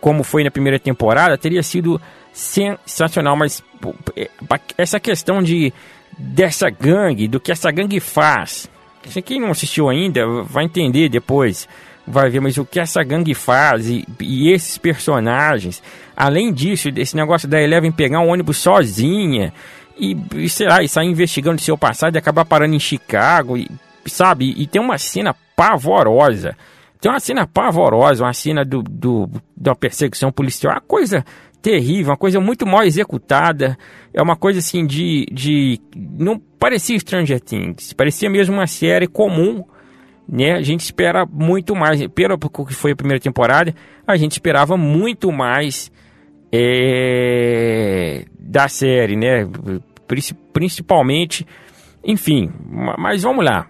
Como 0.00 0.22
foi 0.22 0.44
na 0.44 0.50
primeira 0.50 0.78
temporada, 0.78 1.36
teria 1.36 1.62
sido 1.62 2.00
sensacional. 2.32 3.36
Mas 3.36 3.62
é, 4.16 4.30
essa 4.78 5.00
questão 5.00 5.42
de 5.42 5.72
dessa 6.16 6.70
gangue, 6.70 7.26
do 7.26 7.40
que 7.40 7.50
essa 7.50 7.70
gangue 7.70 7.98
faz. 8.00 8.70
Quem 9.24 9.40
não 9.40 9.50
assistiu 9.50 9.88
ainda 9.88 10.26
vai 10.44 10.64
entender 10.64 11.08
depois. 11.08 11.68
Vai 12.06 12.28
ver, 12.28 12.40
mas 12.40 12.58
o 12.58 12.66
que 12.66 12.78
essa 12.78 13.02
gangue 13.02 13.34
faz 13.34 13.88
e, 13.88 14.04
e 14.20 14.50
esses 14.50 14.76
personagens. 14.76 15.82
Além 16.14 16.52
disso, 16.52 16.90
desse 16.90 17.16
negócio 17.16 17.48
da 17.48 17.60
Eleven 17.60 17.90
pegar 17.90 18.20
um 18.20 18.28
ônibus 18.28 18.58
sozinha 18.58 19.52
e, 19.98 20.16
e 20.34 20.48
sei 20.48 20.68
lá, 20.68 20.82
e 20.82 20.88
sair 20.88 21.08
investigando 21.08 21.60
seu 21.60 21.78
passado 21.78 22.14
e 22.14 22.18
acabar 22.18 22.44
parando 22.44 22.74
em 22.74 22.80
Chicago, 22.80 23.56
e, 23.56 23.68
sabe? 24.06 24.52
E 24.56 24.66
tem 24.66 24.80
uma 24.82 24.98
cena 24.98 25.34
pavorosa. 25.56 26.56
Tem 27.00 27.10
uma 27.10 27.20
cena 27.20 27.46
pavorosa, 27.46 28.24
uma 28.24 28.32
cena 28.32 28.64
do, 28.64 28.82
do, 28.82 29.30
da 29.56 29.74
perseguição 29.74 30.30
policial, 30.32 30.74
uma 30.74 30.80
coisa 30.80 31.24
terrível, 31.64 32.10
uma 32.10 32.16
coisa 32.16 32.38
muito 32.38 32.66
mal 32.66 32.82
executada. 32.84 33.78
É 34.12 34.22
uma 34.22 34.36
coisa 34.36 34.58
assim 34.58 34.86
de. 34.86 35.26
de 35.32 35.80
não 35.96 36.38
parecia 36.38 36.98
Stranger 36.98 37.40
Things, 37.40 37.94
parecia 37.94 38.28
mesmo 38.28 38.54
uma 38.54 38.66
série 38.66 39.06
comum. 39.06 39.64
Né? 40.28 40.52
A 40.52 40.62
gente 40.62 40.80
espera 40.80 41.26
muito 41.26 41.74
mais, 41.74 42.06
pelo 42.08 42.38
que 42.38 42.74
foi 42.74 42.92
a 42.92 42.96
primeira 42.96 43.20
temporada, 43.20 43.74
a 44.06 44.16
gente 44.16 44.32
esperava 44.32 44.76
muito 44.76 45.30
mais 45.30 45.92
é, 46.52 48.24
da 48.38 48.68
série, 48.68 49.16
né? 49.16 49.46
Principalmente, 50.52 51.46
enfim, 52.02 52.50
mas 52.98 53.22
vamos 53.22 53.44
lá. 53.44 53.66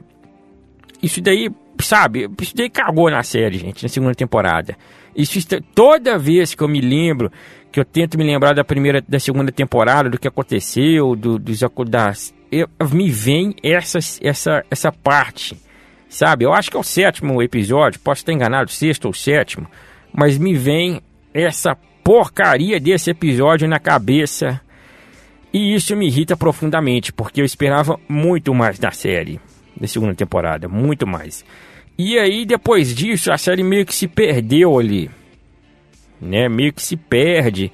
Isso 1.02 1.20
daí, 1.20 1.50
sabe, 1.80 2.28
isso 2.40 2.56
daí 2.56 2.70
cagou 2.70 3.10
na 3.10 3.22
série, 3.24 3.58
gente, 3.58 3.82
na 3.82 3.88
segunda 3.88 4.14
temporada. 4.14 4.76
Isso 5.16 5.38
toda 5.74 6.18
vez 6.18 6.54
que 6.54 6.62
eu 6.62 6.68
me 6.68 6.80
lembro, 6.80 7.30
que 7.74 7.80
eu 7.80 7.84
tento 7.84 8.16
me 8.16 8.22
lembrar 8.22 8.54
da 8.54 8.62
primeira, 8.62 9.02
da 9.02 9.18
segunda 9.18 9.50
temporada, 9.50 10.08
do 10.08 10.16
que 10.16 10.28
aconteceu, 10.28 11.16
do, 11.16 11.40
dos 11.40 11.58
das, 11.88 12.32
me 12.92 13.10
vem 13.10 13.52
essa, 13.64 13.98
essa, 14.22 14.64
essa 14.70 14.92
parte, 14.92 15.56
sabe? 16.08 16.44
Eu 16.44 16.52
acho 16.52 16.70
que 16.70 16.76
é 16.76 16.78
o 16.80 16.84
sétimo 16.84 17.42
episódio, 17.42 17.98
posso 17.98 18.20
estar 18.20 18.32
enganado, 18.32 18.70
sexto 18.70 19.06
ou 19.06 19.12
sétimo, 19.12 19.66
mas 20.12 20.38
me 20.38 20.54
vem 20.54 21.02
essa 21.34 21.76
porcaria 22.04 22.78
desse 22.78 23.10
episódio 23.10 23.66
na 23.66 23.80
cabeça. 23.80 24.60
E 25.52 25.74
isso 25.74 25.96
me 25.96 26.06
irrita 26.06 26.36
profundamente, 26.36 27.12
porque 27.12 27.40
eu 27.40 27.44
esperava 27.44 27.98
muito 28.08 28.54
mais 28.54 28.78
da 28.78 28.92
série, 28.92 29.40
da 29.76 29.88
segunda 29.88 30.14
temporada, 30.14 30.68
muito 30.68 31.08
mais. 31.08 31.44
E 31.98 32.16
aí, 32.20 32.46
depois 32.46 32.94
disso, 32.94 33.32
a 33.32 33.36
série 33.36 33.64
meio 33.64 33.84
que 33.84 33.94
se 33.94 34.06
perdeu 34.06 34.78
ali, 34.78 35.10
né? 36.24 36.48
Meio 36.48 36.72
que 36.72 36.82
se 36.82 36.96
perde. 36.96 37.70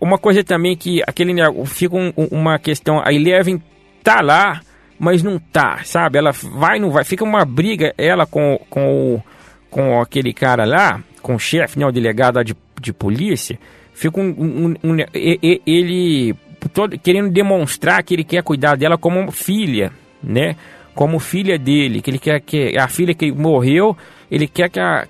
Uma 0.00 0.18
coisa 0.18 0.44
também 0.44 0.76
que 0.76 1.02
aquele 1.06 1.34
fica 1.66 1.96
um, 1.96 2.12
uma 2.30 2.58
questão, 2.58 3.02
a 3.04 3.12
Eleven 3.12 3.60
tá 4.04 4.20
lá, 4.20 4.60
mas 4.98 5.22
não 5.22 5.38
tá, 5.38 5.80
sabe? 5.84 6.18
Ela 6.18 6.30
vai, 6.30 6.78
não 6.78 6.90
vai, 6.90 7.02
fica 7.02 7.24
uma 7.24 7.44
briga 7.44 7.92
ela 7.98 8.24
com, 8.24 8.60
com, 8.70 9.20
com 9.68 10.00
aquele 10.00 10.32
cara 10.32 10.64
lá, 10.64 11.02
com 11.20 11.34
o 11.34 11.38
chefe, 11.38 11.78
né, 11.78 11.86
o 11.86 11.90
delegado 11.90 12.42
de 12.44 12.54
de 12.82 12.92
polícia, 12.92 13.58
fica 13.94 14.20
um, 14.20 14.28
um, 14.28 14.74
um, 14.82 14.96
ele 15.14 16.34
todo, 16.74 16.98
querendo 16.98 17.30
demonstrar 17.30 18.02
que 18.02 18.14
ele 18.14 18.24
quer 18.24 18.42
cuidar 18.42 18.76
dela 18.76 18.98
como 18.98 19.30
filha, 19.30 19.92
né? 20.22 20.56
Como 20.94 21.18
filha 21.18 21.58
dele, 21.58 22.02
que 22.02 22.10
ele 22.10 22.18
quer 22.18 22.40
que 22.40 22.76
a 22.76 22.86
filha 22.88 23.14
que 23.14 23.32
morreu, 23.32 23.96
ele 24.30 24.46
quer 24.46 24.68
que 24.68 24.78
a 24.78 25.06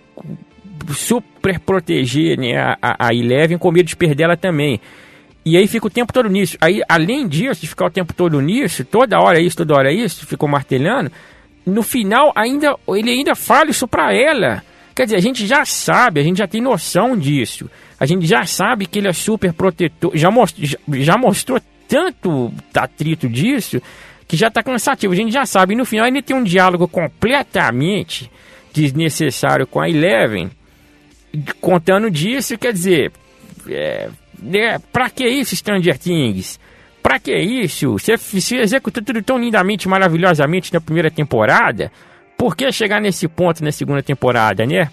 super 0.94 1.58
proteger 1.60 2.38
né, 2.38 2.56
a, 2.56 2.78
a, 2.80 3.08
a 3.08 3.14
Eleven 3.14 3.58
com 3.58 3.70
medo 3.70 3.86
de 3.86 3.96
perder 3.96 4.24
ela 4.24 4.36
também. 4.36 4.80
E 5.44 5.56
aí 5.56 5.66
fica 5.66 5.86
o 5.86 5.90
tempo 5.90 6.12
todo 6.12 6.28
nisso. 6.28 6.56
Aí, 6.60 6.82
além 6.88 7.26
disso, 7.26 7.60
de 7.60 7.66
ficar 7.66 7.86
o 7.86 7.90
tempo 7.90 8.12
todo 8.12 8.40
nisso, 8.40 8.84
toda 8.84 9.18
hora 9.20 9.40
isso, 9.40 9.56
toda 9.56 9.74
hora 9.74 9.92
isso, 9.92 10.26
ficou 10.26 10.48
martelando. 10.48 11.10
No 11.66 11.82
final, 11.82 12.32
ainda 12.34 12.76
ele 12.88 13.10
ainda 13.10 13.34
fala 13.34 13.70
isso 13.70 13.88
pra 13.88 14.14
ela. 14.14 14.62
Quer 14.94 15.04
dizer, 15.04 15.16
a 15.16 15.20
gente 15.20 15.46
já 15.46 15.64
sabe, 15.64 16.20
a 16.20 16.22
gente 16.22 16.38
já 16.38 16.46
tem 16.46 16.60
noção 16.60 17.16
disso. 17.16 17.68
A 17.98 18.06
gente 18.06 18.26
já 18.26 18.44
sabe 18.44 18.86
que 18.86 18.98
ele 18.98 19.08
é 19.08 19.12
super 19.12 19.52
protetor. 19.52 20.12
Já, 20.14 20.30
most, 20.30 20.64
já, 20.64 20.78
já 20.92 21.16
mostrou 21.16 21.60
tanto 21.88 22.52
atrito 22.74 23.28
disso 23.28 23.80
que 24.28 24.36
já 24.36 24.48
está 24.48 24.62
cansativo. 24.62 25.12
A 25.12 25.16
gente 25.16 25.32
já 25.32 25.46
sabe. 25.46 25.74
E 25.74 25.76
no 25.76 25.84
final 25.84 26.06
ele 26.06 26.22
tem 26.22 26.36
um 26.36 26.42
diálogo 26.42 26.86
completamente 26.86 28.30
desnecessário 28.72 29.66
com 29.66 29.80
a 29.80 29.88
Eleven. 29.88 30.50
Contando 31.60 32.10
disso, 32.10 32.58
quer 32.58 32.72
dizer, 32.72 33.12
é, 33.68 34.08
é, 34.52 34.78
pra 34.78 35.08
que 35.08 35.26
isso, 35.26 35.56
Stranger 35.56 35.98
Things? 35.98 36.60
Pra 37.02 37.18
que 37.18 37.34
isso? 37.34 37.92
Você, 37.92 38.16
você 38.16 38.56
executou 38.56 39.02
tudo 39.02 39.22
tão 39.22 39.38
lindamente, 39.38 39.88
maravilhosamente 39.88 40.72
na 40.72 40.80
primeira 40.80 41.10
temporada 41.10 41.90
por 42.42 42.56
que 42.56 42.72
chegar 42.72 43.00
nesse 43.00 43.28
ponto 43.28 43.62
na 43.62 43.70
segunda 43.70 44.02
temporada, 44.02 44.66
né? 44.66 44.90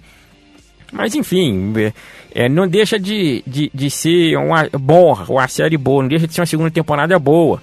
Mas 0.91 1.15
enfim, 1.15 1.73
é, 2.33 2.47
não 2.47 2.67
deixa 2.67 2.99
de, 2.99 3.43
de, 3.45 3.71
de 3.73 3.89
ser 3.89 4.37
uma, 4.37 4.69
bom, 4.73 5.17
uma 5.27 5.47
série 5.47 5.75
boa, 5.75 6.03
não 6.03 6.09
deixa 6.09 6.27
de 6.27 6.33
ser 6.35 6.41
uma 6.41 6.45
segunda 6.45 6.69
temporada 6.69 7.17
boa. 7.17 7.59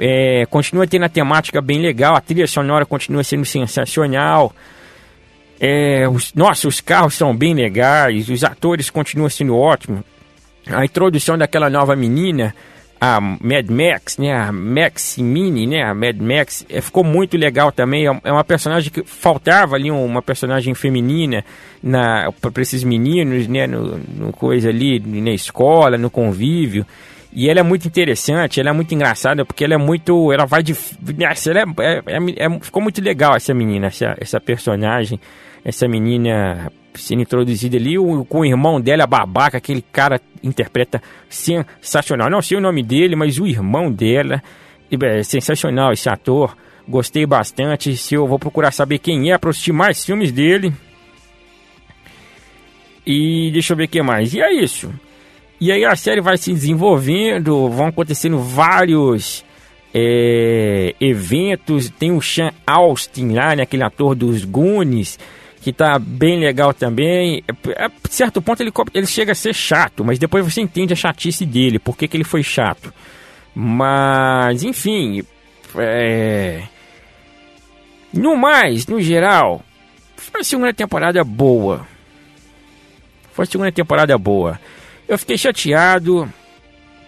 É, 0.00 0.46
continua 0.46 0.86
tendo 0.86 1.04
a 1.04 1.10
temática 1.10 1.60
bem 1.60 1.78
legal, 1.78 2.16
a 2.16 2.22
trilha 2.22 2.46
sonora 2.46 2.86
continua 2.86 3.22
sendo 3.22 3.44
sensacional. 3.44 4.50
É, 5.60 6.08
os, 6.08 6.32
nossa, 6.34 6.68
os 6.68 6.80
carros 6.80 7.14
são 7.14 7.36
bem 7.36 7.54
legais, 7.54 8.28
os 8.28 8.44
atores 8.44 8.90
continuam 8.90 9.28
sendo 9.28 9.56
ótimos. 9.56 10.02
A 10.66 10.84
introdução 10.84 11.36
daquela 11.36 11.68
nova 11.68 11.96
menina, 11.96 12.54
a 13.00 13.20
Mad 13.20 13.68
Max, 13.70 14.18
né, 14.18 14.32
a 14.32 14.52
Max 14.52 15.18
Mini, 15.18 15.66
né, 15.66 15.82
a 15.82 15.94
Mad 15.94 16.16
Max, 16.20 16.66
é, 16.68 16.80
ficou 16.80 17.02
muito 17.02 17.36
legal 17.36 17.72
também. 17.72 18.06
É, 18.06 18.20
é 18.24 18.32
uma 18.32 18.44
personagem 18.44 18.90
que 18.90 19.02
faltava 19.04 19.76
ali 19.76 19.90
uma 19.90 20.22
personagem 20.22 20.74
feminina 20.74 21.44
na 21.82 22.30
para 22.32 22.62
esses 22.62 22.84
meninos, 22.84 23.46
né, 23.46 23.66
no, 23.66 23.98
no, 23.98 24.32
coisa 24.32 24.68
ali 24.68 25.00
na 25.00 25.30
escola, 25.30 25.96
no 25.96 26.10
convívio. 26.10 26.84
E 27.32 27.48
ela 27.48 27.60
é 27.60 27.62
muito 27.62 27.86
interessante, 27.86 28.58
ela 28.58 28.70
é 28.70 28.72
muito 28.72 28.94
engraçada 28.94 29.44
porque 29.44 29.62
ela 29.62 29.74
é 29.74 29.76
muito, 29.76 30.32
ela 30.32 30.46
vai 30.46 30.62
de, 30.62 30.74
ela 31.46 31.60
é, 31.60 31.64
é, 31.84 32.02
é, 32.06 32.46
é 32.46 32.60
ficou 32.60 32.82
muito 32.82 33.02
legal 33.02 33.36
essa 33.36 33.52
menina, 33.52 33.88
essa, 33.88 34.16
essa 34.18 34.40
personagem, 34.40 35.20
essa 35.68 35.86
menina 35.86 36.72
sendo 36.94 37.20
introduzida 37.20 37.76
ali, 37.76 37.96
com 38.26 38.40
o 38.40 38.44
irmão 38.44 38.80
dela, 38.80 39.06
babaca, 39.06 39.58
aquele 39.58 39.82
cara 39.82 40.18
interpreta 40.42 41.02
sensacional. 41.28 42.30
Não 42.30 42.40
sei 42.40 42.56
o 42.56 42.60
nome 42.60 42.82
dele, 42.82 43.14
mas 43.14 43.38
o 43.38 43.46
irmão 43.46 43.92
dela 43.92 44.42
é 44.90 45.22
sensacional 45.22 45.92
esse 45.92 46.08
ator. 46.08 46.56
Gostei 46.88 47.26
bastante. 47.26 47.94
Se 47.98 48.14
eu 48.14 48.26
vou 48.26 48.38
procurar 48.38 48.72
saber 48.72 48.98
quem 48.98 49.30
é 49.30 49.36
para 49.36 49.50
assistir 49.50 49.72
mais 49.72 50.02
filmes 50.02 50.32
dele. 50.32 50.72
E 53.06 53.50
deixa 53.52 53.74
eu 53.74 53.76
ver 53.76 53.84
o 53.84 53.88
que 53.88 54.02
mais. 54.02 54.32
E 54.32 54.40
é 54.40 54.50
isso. 54.50 54.90
E 55.60 55.70
aí 55.70 55.84
a 55.84 55.94
série 55.96 56.22
vai 56.22 56.38
se 56.38 56.50
desenvolvendo, 56.50 57.68
vão 57.68 57.88
acontecendo 57.88 58.38
vários 58.38 59.44
é, 59.92 60.94
eventos. 60.98 61.90
Tem 61.90 62.10
o 62.10 62.22
Sean 62.22 62.52
Austin 62.66 63.32
lá, 63.34 63.54
né, 63.54 63.64
aquele 63.64 63.82
ator 63.82 64.14
dos 64.14 64.46
Goonies, 64.46 65.18
que 65.60 65.72
tá 65.72 65.98
bem 65.98 66.38
legal 66.38 66.72
também. 66.72 67.42
É, 67.76 67.84
a 67.84 67.90
certo 68.08 68.40
ponto 68.40 68.62
ele, 68.62 68.72
ele 68.94 69.06
chega 69.06 69.32
a 69.32 69.34
ser 69.34 69.54
chato, 69.54 70.04
mas 70.04 70.18
depois 70.18 70.44
você 70.44 70.60
entende 70.60 70.92
a 70.92 70.96
chatice 70.96 71.44
dele, 71.44 71.78
por 71.78 71.96
que, 71.96 72.08
ele 72.12 72.24
foi 72.24 72.42
chato. 72.42 72.92
Mas, 73.54 74.62
enfim, 74.62 75.22
é... 75.76 76.62
no 78.12 78.36
mais, 78.36 78.86
no 78.86 79.00
geral, 79.00 79.62
foi 80.16 80.40
uma 80.40 80.44
segunda 80.44 80.72
temporada 80.72 81.24
boa. 81.24 81.86
Foi 83.32 83.44
uma 83.44 83.50
segunda 83.50 83.72
temporada 83.72 84.16
boa. 84.16 84.60
Eu 85.08 85.18
fiquei 85.18 85.38
chateado 85.38 86.30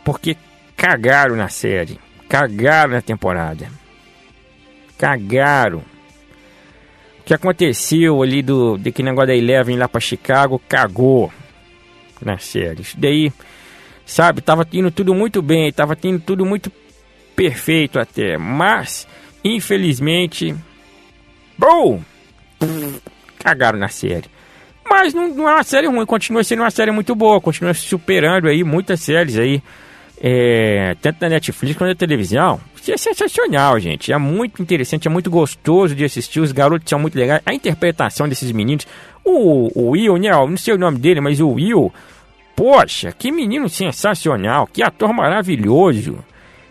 porque 0.05 0.37
cagaram 0.77 1.37
na 1.37 1.49
série. 1.49 2.01
Cagaram 2.29 2.93
na 2.93 3.03
temporada. 3.03 3.69
Cagaram. 4.97 5.83
O 7.21 7.25
que 7.25 7.35
aconteceu 7.35 8.23
ali 8.23 8.43
do 8.43 8.79
que 8.79 9.03
negócio 9.03 9.29
da 9.29 9.37
Eleven 9.37 9.77
lá 9.77 9.89
para 9.89 10.01
Chicago 10.01 10.61
cagou 10.69 11.33
na 12.21 12.39
série. 12.39 12.83
Isso 12.83 12.99
daí, 12.99 13.33
sabe, 14.05 14.41
tava 14.41 14.67
indo 14.73 14.91
tudo 14.91 15.15
muito 15.15 15.41
bem, 15.41 15.73
tava 15.73 15.97
indo 16.03 16.21
tudo 16.21 16.45
muito 16.45 16.73
perfeito 17.37 17.99
até, 17.99 18.37
mas 18.37 19.07
infelizmente, 19.45 20.55
bom, 21.57 22.03
cagaram 23.39 23.79
na 23.79 23.89
série. 23.89 24.29
Mas 24.89 25.15
não, 25.15 25.29
não 25.29 25.49
é 25.49 25.55
uma 25.55 25.63
série 25.63 25.87
ruim, 25.87 26.05
continua 26.05 26.43
sendo 26.43 26.63
uma 26.63 26.71
série 26.71 26.91
muito 26.91 27.15
boa, 27.15 27.41
continua 27.41 27.73
superando 27.73 28.49
aí 28.49 28.65
muitas 28.65 29.01
séries 29.01 29.39
aí 29.39 29.63
é, 30.23 30.95
tanto 31.01 31.17
na 31.23 31.31
Netflix 31.31 31.77
quanto 31.77 31.89
na 31.89 31.95
televisão. 31.95 32.61
Isso 32.77 32.93
é 32.93 32.97
sensacional, 32.97 33.81
gente. 33.81 34.13
É 34.13 34.19
muito 34.19 34.61
interessante, 34.61 35.09
é 35.09 35.11
muito 35.11 35.31
gostoso 35.31 35.95
de 35.95 36.05
assistir. 36.05 36.41
Os 36.41 36.53
garotos 36.53 36.89
são 36.89 36.99
muito 36.99 37.19
legais. 37.19 37.41
A 37.47 37.55
interpretação 37.55 38.29
desses 38.29 38.53
meninos. 38.53 38.87
O, 39.25 39.71
o 39.75 39.91
Will, 39.91 40.17
né? 40.19 40.31
Não 40.31 40.57
sei 40.57 40.75
o 40.75 40.79
nome 40.79 40.99
dele, 40.99 41.21
mas 41.21 41.41
o 41.41 41.49
Will. 41.49 41.93
Poxa, 42.55 43.13
que 43.13 43.33
menino 43.33 43.69
sensacional. 43.69 44.67
Que 44.67 44.83
ator 44.83 45.13
maravilhoso. 45.13 46.19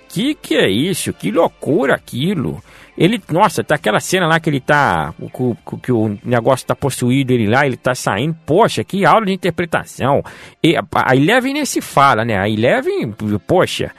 Que 0.07 0.35
que 0.35 0.55
é 0.55 0.69
isso? 0.69 1.13
Que 1.13 1.31
loucura 1.31 1.95
aquilo. 1.95 2.63
Ele, 2.99 3.23
nossa, 3.31 3.63
tá 3.63 3.75
aquela 3.75 4.01
cena 4.01 4.27
lá 4.27 4.41
que 4.41 4.49
ele 4.49 4.59
tá. 4.59 5.13
Que, 5.17 5.77
que 5.83 5.91
o 5.93 6.19
negócio 6.21 6.67
tá 6.67 6.75
possuído, 6.75 7.31
ele 7.31 7.47
lá, 7.47 7.65
ele 7.65 7.77
tá 7.77 7.95
saindo. 7.95 8.35
Poxa, 8.45 8.83
que 8.83 9.05
aula 9.05 9.25
de 9.25 9.31
interpretação. 9.31 10.21
E 10.61 10.75
a 10.75 11.15
Eleven 11.15 11.53
nem 11.53 11.65
se 11.65 11.79
fala, 11.79 12.25
né? 12.25 12.37
A 12.37 12.49
Eleven, 12.49 13.15
poxa, 13.47 13.91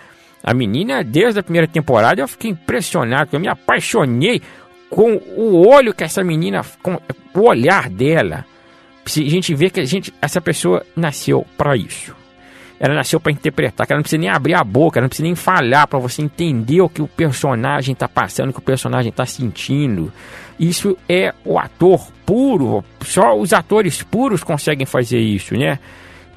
a 0.45 0.53
menina, 0.53 1.03
desde 1.03 1.41
a 1.41 1.43
primeira 1.43 1.67
temporada, 1.67 2.21
eu 2.21 2.29
fiquei 2.29 2.51
impressionado. 2.51 3.31
Eu 3.33 3.41
me 3.41 3.49
apaixonei 3.49 4.43
com 4.91 5.15
o 5.35 5.67
olho 5.67 5.95
que 5.95 6.05
essa 6.05 6.23
menina. 6.23 6.61
com 6.83 7.01
o 7.35 7.41
olhar 7.41 7.89
dela. 7.89 8.45
A 9.03 9.09
gente 9.09 9.55
vê 9.55 9.71
que 9.71 9.81
a 9.81 9.85
gente, 9.87 10.13
essa 10.21 10.43
pessoa 10.43 10.85
nasceu 10.95 11.47
para 11.57 11.75
isso. 11.75 12.15
Ela 12.83 12.95
nasceu 12.95 13.21
para 13.21 13.31
interpretar, 13.31 13.87
que 13.87 13.93
ela 13.93 13.99
não 13.99 14.03
precisa 14.03 14.21
nem 14.21 14.31
abrir 14.31 14.55
a 14.55 14.65
boca, 14.65 14.99
ela 14.99 15.05
não 15.05 15.09
precisa 15.11 15.27
nem 15.27 15.35
falhar 15.35 15.87
para 15.87 15.99
você 15.99 16.23
entender 16.23 16.81
o 16.81 16.89
que 16.89 17.03
o 17.03 17.07
personagem 17.07 17.93
está 17.93 18.09
passando, 18.09 18.49
o 18.49 18.53
que 18.55 18.59
o 18.59 18.63
personagem 18.63 19.11
está 19.11 19.27
sentindo. 19.27 20.11
Isso 20.59 20.97
é 21.07 21.35
o 21.45 21.59
ator 21.59 22.09
puro, 22.25 22.83
só 23.03 23.39
os 23.39 23.53
atores 23.53 24.03
puros 24.03 24.43
conseguem 24.43 24.87
fazer 24.87 25.19
isso, 25.19 25.55
né? 25.55 25.79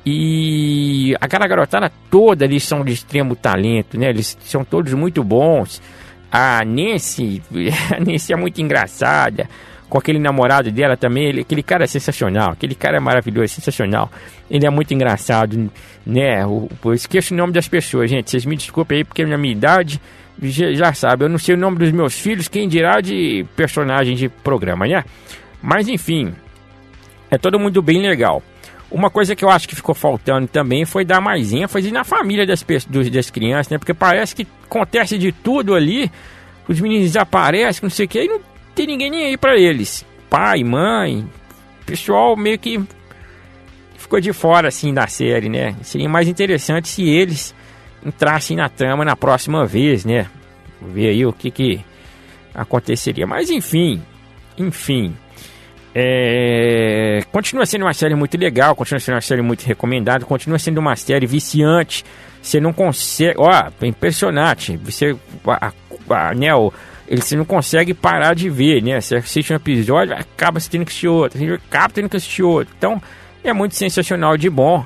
E 0.06 1.16
aquela 1.22 1.48
garotada 1.48 1.90
toda, 2.12 2.44
eles 2.44 2.64
são 2.64 2.84
de 2.84 2.92
extremo 2.92 3.38
talento, 3.38 3.98
né? 3.98 4.10
Eles 4.10 4.38
são 4.42 4.66
todos 4.66 4.94
muito 4.94 5.24
bons. 5.24 5.82
A 6.30 6.66
Nancy, 6.66 7.42
a 7.96 8.00
Nancy 8.02 8.34
é 8.34 8.36
muito 8.36 8.62
engraçada 8.62 9.48
com 9.94 10.00
aquele 10.00 10.18
namorado 10.18 10.72
dela 10.72 10.98
também. 10.98 11.26
Ele, 11.26 11.42
aquele 11.42 11.62
cara 11.62 11.84
é 11.84 11.88
sensacional, 11.88 12.54
aquele 12.54 12.74
cara 12.74 12.98
é 12.98 13.00
maravilhoso, 13.00 13.44
é 13.44 13.48
sensacional. 13.48 14.12
Ele 14.50 14.66
é 14.66 14.70
muito 14.72 14.92
engraçado, 14.92 15.70
né? 16.04 16.42
Eu, 16.42 16.68
eu 16.84 16.94
esqueço 16.96 17.32
o 17.32 17.38
nome 17.38 17.54
das 17.54 17.68
pessoas, 17.68 18.10
gente. 18.10 18.32
Vocês 18.32 18.44
me 18.44 18.56
desculpem 18.56 18.98
aí, 18.98 19.04
porque 19.04 19.24
na 19.24 19.38
minha 19.38 19.54
idade, 19.54 20.02
já, 20.42 20.74
já 20.74 20.94
sabe, 20.96 21.26
eu 21.26 21.30
não 21.30 21.38
sei 21.38 21.54
o 21.54 21.58
nome 21.60 21.78
dos 21.78 21.92
meus 21.92 22.20
filhos, 22.20 22.48
quem 22.48 22.68
dirá 22.68 23.02
de 23.02 23.46
personagens 23.56 24.18
de 24.18 24.30
programa, 24.30 24.88
né? 24.88 25.06
Mas 25.62 25.88
enfim, 25.88 26.34
é 27.30 27.38
todo 27.38 27.60
mundo 27.60 27.80
bem 27.80 28.02
legal. 28.02 28.42
Uma 28.90 29.12
coisa 29.12 29.36
que 29.36 29.46
eu 29.46 29.50
acho 29.50 29.70
que 29.70 29.76
ficou 29.76 29.94
faltando 29.94 30.48
também 30.48 30.86
foi 30.86 31.06
dar 31.06 31.22
mais 31.22 31.54
ênfase 31.54 31.92
na 31.92 32.04
família 32.04 32.48
das, 32.48 32.66
dos, 32.90 33.12
das 33.12 33.30
crianças, 33.30 33.70
né? 33.70 33.78
Porque 33.78 33.94
parece 33.94 34.36
que 34.36 34.48
acontece 34.66 35.20
de 35.20 35.32
tudo 35.32 35.76
ali, 35.76 36.10
os 36.68 36.82
meninos 36.82 37.06
desaparecem, 37.06 37.84
não 37.84 37.92
sei 37.92 38.08
o 38.08 38.10
que, 38.10 38.24
e 38.24 38.28
não 38.28 38.53
tem 38.76 38.88
ninguém 38.88 39.10
nem 39.10 39.26
aí 39.26 39.38
para 39.38 39.58
eles. 39.58 40.06
Pai, 40.30 40.64
mãe, 40.64 41.28
pessoal 41.86 42.36
meio 42.36 42.58
que 42.58 42.82
ficou 43.98 44.20
de 44.20 44.34
fora 44.34 44.68
assim 44.68 44.94
da 44.94 45.08
série, 45.08 45.50
né? 45.50 45.76
Seria 45.84 46.10
mais 46.10 46.28
interessante 46.28 46.88
se 46.88 47.08
eles 47.08 47.54
entrassem 48.06 48.58
na 48.58 48.70
trama 48.70 49.06
na 49.06 49.16
próxima 49.16 49.66
vez, 49.66 50.06
né? 50.06 50.28
Ver 50.82 51.10
aí 51.10 51.26
o 51.26 51.32
que 51.32 51.50
que 51.50 51.86
aconteceria. 52.54 53.26
Mas 53.26 53.50
enfim, 53.50 54.02
enfim. 54.58 55.16
É... 55.96 57.24
Continua 57.32 57.66
sendo 57.66 57.84
uma 57.84 57.94
série 57.94 58.16
muito 58.16 58.36
legal, 58.38 58.76
continua 58.76 59.00
sendo 59.00 59.16
uma 59.16 59.22
série 59.22 59.42
muito 59.42 59.64
recomendada, 59.64 60.26
continua 60.26 60.58
sendo 60.58 60.80
uma 60.80 60.96
série 60.96 61.28
viciante. 61.28 62.04
Você 62.42 62.60
não 62.60 62.74
consegue. 62.74 63.36
Ó, 63.38 63.50
é 63.52 63.88
impressionante. 63.88 64.76
Você. 64.78 65.16
A, 65.48 65.72
a, 66.10 66.34
né, 66.34 66.54
o, 66.54 66.74
ele 67.14 67.22
você 67.22 67.36
não 67.36 67.46
consegue 67.46 67.94
parar 67.94 68.34
de 68.34 68.50
ver, 68.50 68.82
né? 68.82 69.00
Você 69.00 69.18
assiste 69.18 69.54
um 69.54 69.56
episódio, 69.56 70.16
acaba 70.16 70.60
você 70.60 70.68
tendo 70.68 70.84
que 70.84 70.90
assistir 70.90 71.08
outro, 71.08 71.54
acaba 71.54 71.94
tendo 71.94 72.10
que 72.10 72.18
assistir 72.18 72.42
outro. 72.42 72.74
Então, 72.76 73.00
é 73.44 73.54
muito 73.54 73.76
sensacional 73.76 74.36
de 74.36 74.50
bom. 74.50 74.84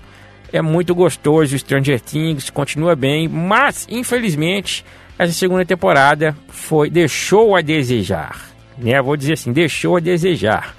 É 0.51 0.61
muito 0.61 0.93
gostoso, 0.93 1.57
Stranger 1.57 2.01
Things 2.01 2.49
continua 2.49 2.97
bem, 2.97 3.29
mas 3.29 3.87
infelizmente 3.89 4.83
essa 5.17 5.31
segunda 5.31 5.65
temporada 5.65 6.35
foi 6.49 6.89
deixou 6.89 7.55
a 7.55 7.61
desejar, 7.61 8.49
né? 8.77 9.01
Vou 9.01 9.15
dizer 9.15 9.33
assim, 9.33 9.53
deixou 9.53 9.95
a 9.95 10.01
desejar. 10.01 10.75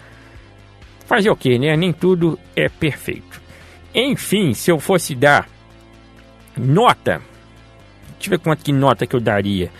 Fazer 1.06 1.30
o 1.30 1.36
que, 1.36 1.58
né? 1.58 1.74
Nem 1.78 1.94
tudo 1.94 2.38
é 2.54 2.68
perfeito. 2.68 3.40
Enfim, 3.94 4.52
se 4.52 4.70
eu 4.70 4.78
fosse 4.78 5.14
dar 5.14 5.48
nota, 6.54 7.22
deixa 8.18 8.26
eu 8.26 8.30
ver 8.30 8.38
quanto 8.38 8.62
que 8.62 8.72
nota 8.72 9.06
que 9.06 9.16
eu 9.16 9.20
daria 9.20 9.70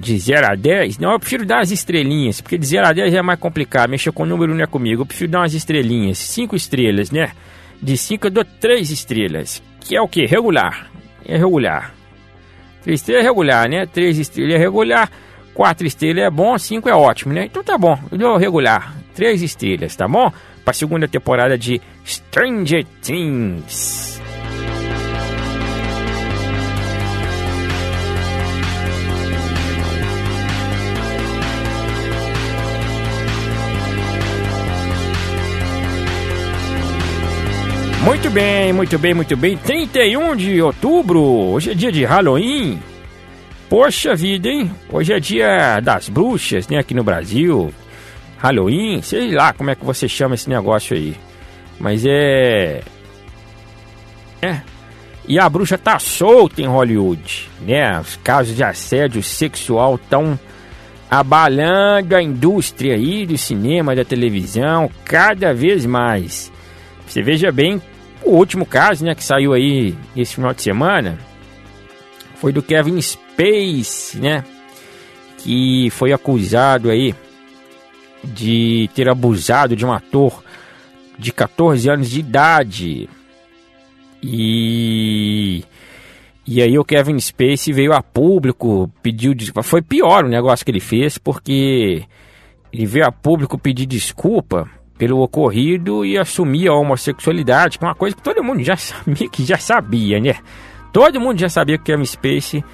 de 0.00 0.18
0 0.18 0.46
a 0.46 0.54
10, 0.54 0.98
não, 0.98 1.12
eu 1.12 1.18
prefiro 1.18 1.46
dar 1.46 1.60
as 1.60 1.70
estrelinhas, 1.70 2.40
porque 2.40 2.58
de 2.58 2.66
0 2.66 2.86
a 2.86 2.92
10 2.92 3.14
é 3.14 3.22
mais 3.22 3.38
complicado, 3.38 3.88
mexer 3.88 4.12
com 4.12 4.24
o 4.24 4.26
número 4.26 4.54
não 4.54 4.62
é 4.62 4.66
comigo, 4.66 5.02
eu 5.02 5.06
prefiro 5.06 5.30
dar 5.30 5.40
umas 5.40 5.54
estrelinhas, 5.54 6.18
5 6.18 6.54
estrelas, 6.54 7.10
né? 7.10 7.32
De 7.80 7.96
5 7.96 8.26
eu 8.26 8.30
dou 8.30 8.44
3 8.44 8.90
estrelas, 8.90 9.62
que 9.80 9.96
é 9.96 10.00
o 10.00 10.06
que? 10.06 10.26
Regular, 10.26 10.90
é 11.26 11.38
regular. 11.38 11.94
3 12.82 13.00
estrelas 13.00 13.24
é 13.24 13.28
regular, 13.28 13.68
né? 13.68 13.86
3 13.86 14.18
estrelas 14.18 14.54
é 14.54 14.58
regular, 14.58 15.10
4 15.54 15.86
estrelas 15.86 16.24
é 16.24 16.30
bom, 16.30 16.58
5 16.58 16.88
é 16.88 16.94
ótimo, 16.94 17.32
né? 17.32 17.46
Então 17.46 17.64
tá 17.64 17.78
bom, 17.78 17.98
eu 18.10 18.18
dou 18.18 18.36
regular, 18.36 18.94
3 19.14 19.40
estrelas, 19.42 19.96
tá 19.96 20.06
bom? 20.06 20.30
Para 20.64 20.70
a 20.70 20.74
segunda 20.74 21.08
temporada 21.08 21.56
de 21.56 21.80
Stranger 22.04 22.84
Things. 23.02 24.11
Muito 38.04 38.28
bem, 38.30 38.72
muito 38.72 38.98
bem, 38.98 39.14
muito 39.14 39.36
bem. 39.36 39.56
31 39.56 40.34
de 40.34 40.60
outubro, 40.60 41.20
hoje 41.20 41.70
é 41.70 41.74
dia 41.74 41.92
de 41.92 42.04
Halloween. 42.04 42.80
Poxa 43.68 44.16
vida, 44.16 44.48
hein? 44.48 44.72
Hoje 44.90 45.12
é 45.12 45.20
dia 45.20 45.78
das 45.78 46.08
bruxas, 46.08 46.66
né? 46.66 46.78
Aqui 46.78 46.94
no 46.94 47.04
Brasil. 47.04 47.72
Halloween, 48.38 49.00
sei 49.02 49.30
lá 49.30 49.52
como 49.52 49.70
é 49.70 49.76
que 49.76 49.84
você 49.84 50.08
chama 50.08 50.34
esse 50.34 50.48
negócio 50.48 50.96
aí. 50.96 51.14
Mas 51.78 52.04
é. 52.04 52.82
É. 54.42 54.60
E 55.28 55.38
a 55.38 55.48
bruxa 55.48 55.78
tá 55.78 56.00
solta 56.00 56.60
em 56.60 56.66
Hollywood, 56.66 57.48
né? 57.60 58.00
Os 58.00 58.16
casos 58.16 58.56
de 58.56 58.64
assédio 58.64 59.22
sexual 59.22 59.94
estão 59.94 60.38
abalando 61.08 62.16
a 62.16 62.22
indústria 62.22 62.96
aí 62.96 63.24
do 63.24 63.38
cinema, 63.38 63.94
da 63.94 64.04
televisão, 64.04 64.90
cada 65.04 65.54
vez 65.54 65.86
mais. 65.86 66.50
Você 67.06 67.22
veja 67.22 67.52
bem 67.52 67.80
o 68.24 68.36
último 68.36 68.64
caso, 68.64 69.04
né, 69.04 69.14
que 69.14 69.24
saiu 69.24 69.52
aí 69.52 69.94
esse 70.16 70.34
final 70.34 70.54
de 70.54 70.62
semana, 70.62 71.18
foi 72.36 72.52
do 72.52 72.62
Kevin 72.62 73.00
Space, 73.00 74.18
né, 74.18 74.44
que 75.38 75.88
foi 75.90 76.12
acusado 76.12 76.90
aí 76.90 77.14
de 78.24 78.88
ter 78.94 79.08
abusado 79.08 79.74
de 79.74 79.84
um 79.84 79.92
ator 79.92 80.42
de 81.18 81.32
14 81.32 81.90
anos 81.90 82.10
de 82.10 82.20
idade. 82.20 83.08
E 84.22 85.64
E 86.46 86.62
aí 86.62 86.78
o 86.78 86.84
Kevin 86.84 87.18
Spacey 87.18 87.72
veio 87.72 87.92
a 87.92 88.02
público, 88.02 88.90
pediu 89.02 89.34
desculpa. 89.34 89.62
Foi 89.62 89.82
pior 89.82 90.24
o 90.24 90.28
negócio 90.28 90.64
que 90.64 90.70
ele 90.70 90.80
fez, 90.80 91.18
porque 91.18 92.04
ele 92.72 92.86
veio 92.86 93.06
a 93.06 93.12
público 93.12 93.58
pedir 93.58 93.86
desculpa 93.86 94.68
pelo 95.02 95.20
ocorrido 95.20 96.04
e 96.04 96.16
assumir 96.16 96.68
a 96.68 96.74
homossexualidade, 96.74 97.76
que 97.76 97.84
é 97.84 97.88
uma 97.88 97.94
coisa 97.94 98.14
que 98.14 98.22
todo 98.22 98.40
mundo 98.44 98.62
já 98.62 98.76
sabia, 98.76 99.28
que 99.28 99.44
já 99.44 99.58
sabia, 99.58 100.20
né? 100.20 100.36
Todo 100.92 101.20
mundo 101.20 101.40
já 101.40 101.48
sabia 101.48 101.76
que 101.76 101.82
Kevin 101.82 102.04
Spacey 102.04 102.64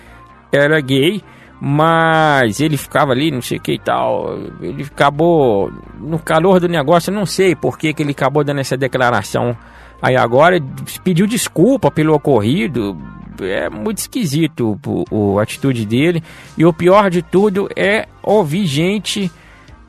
era 0.52 0.78
gay, 0.78 1.22
mas 1.58 2.60
ele 2.60 2.76
ficava 2.76 3.12
ali, 3.12 3.30
não 3.30 3.40
sei 3.40 3.56
o 3.56 3.60
que 3.62 3.72
e 3.72 3.78
tal. 3.78 4.38
Ele 4.60 4.82
acabou 4.82 5.72
no 5.98 6.18
calor 6.18 6.60
do 6.60 6.68
negócio, 6.68 7.10
não 7.10 7.24
sei 7.24 7.56
por 7.56 7.78
que, 7.78 7.94
que 7.94 8.02
ele 8.02 8.10
acabou 8.10 8.44
dando 8.44 8.60
essa 8.60 8.76
declaração. 8.76 9.56
Aí 10.02 10.14
agora 10.14 10.60
pediu 11.02 11.26
desculpa 11.26 11.90
pelo 11.90 12.12
ocorrido. 12.12 12.94
É 13.40 13.70
muito 13.70 13.98
esquisito 13.98 14.78
o, 15.10 15.38
a 15.38 15.44
atitude 15.44 15.86
dele. 15.86 16.22
E 16.58 16.66
o 16.66 16.74
pior 16.74 17.08
de 17.08 17.22
tudo 17.22 17.70
é 17.74 18.06
ouvir 18.22 18.66
gente 18.66 19.30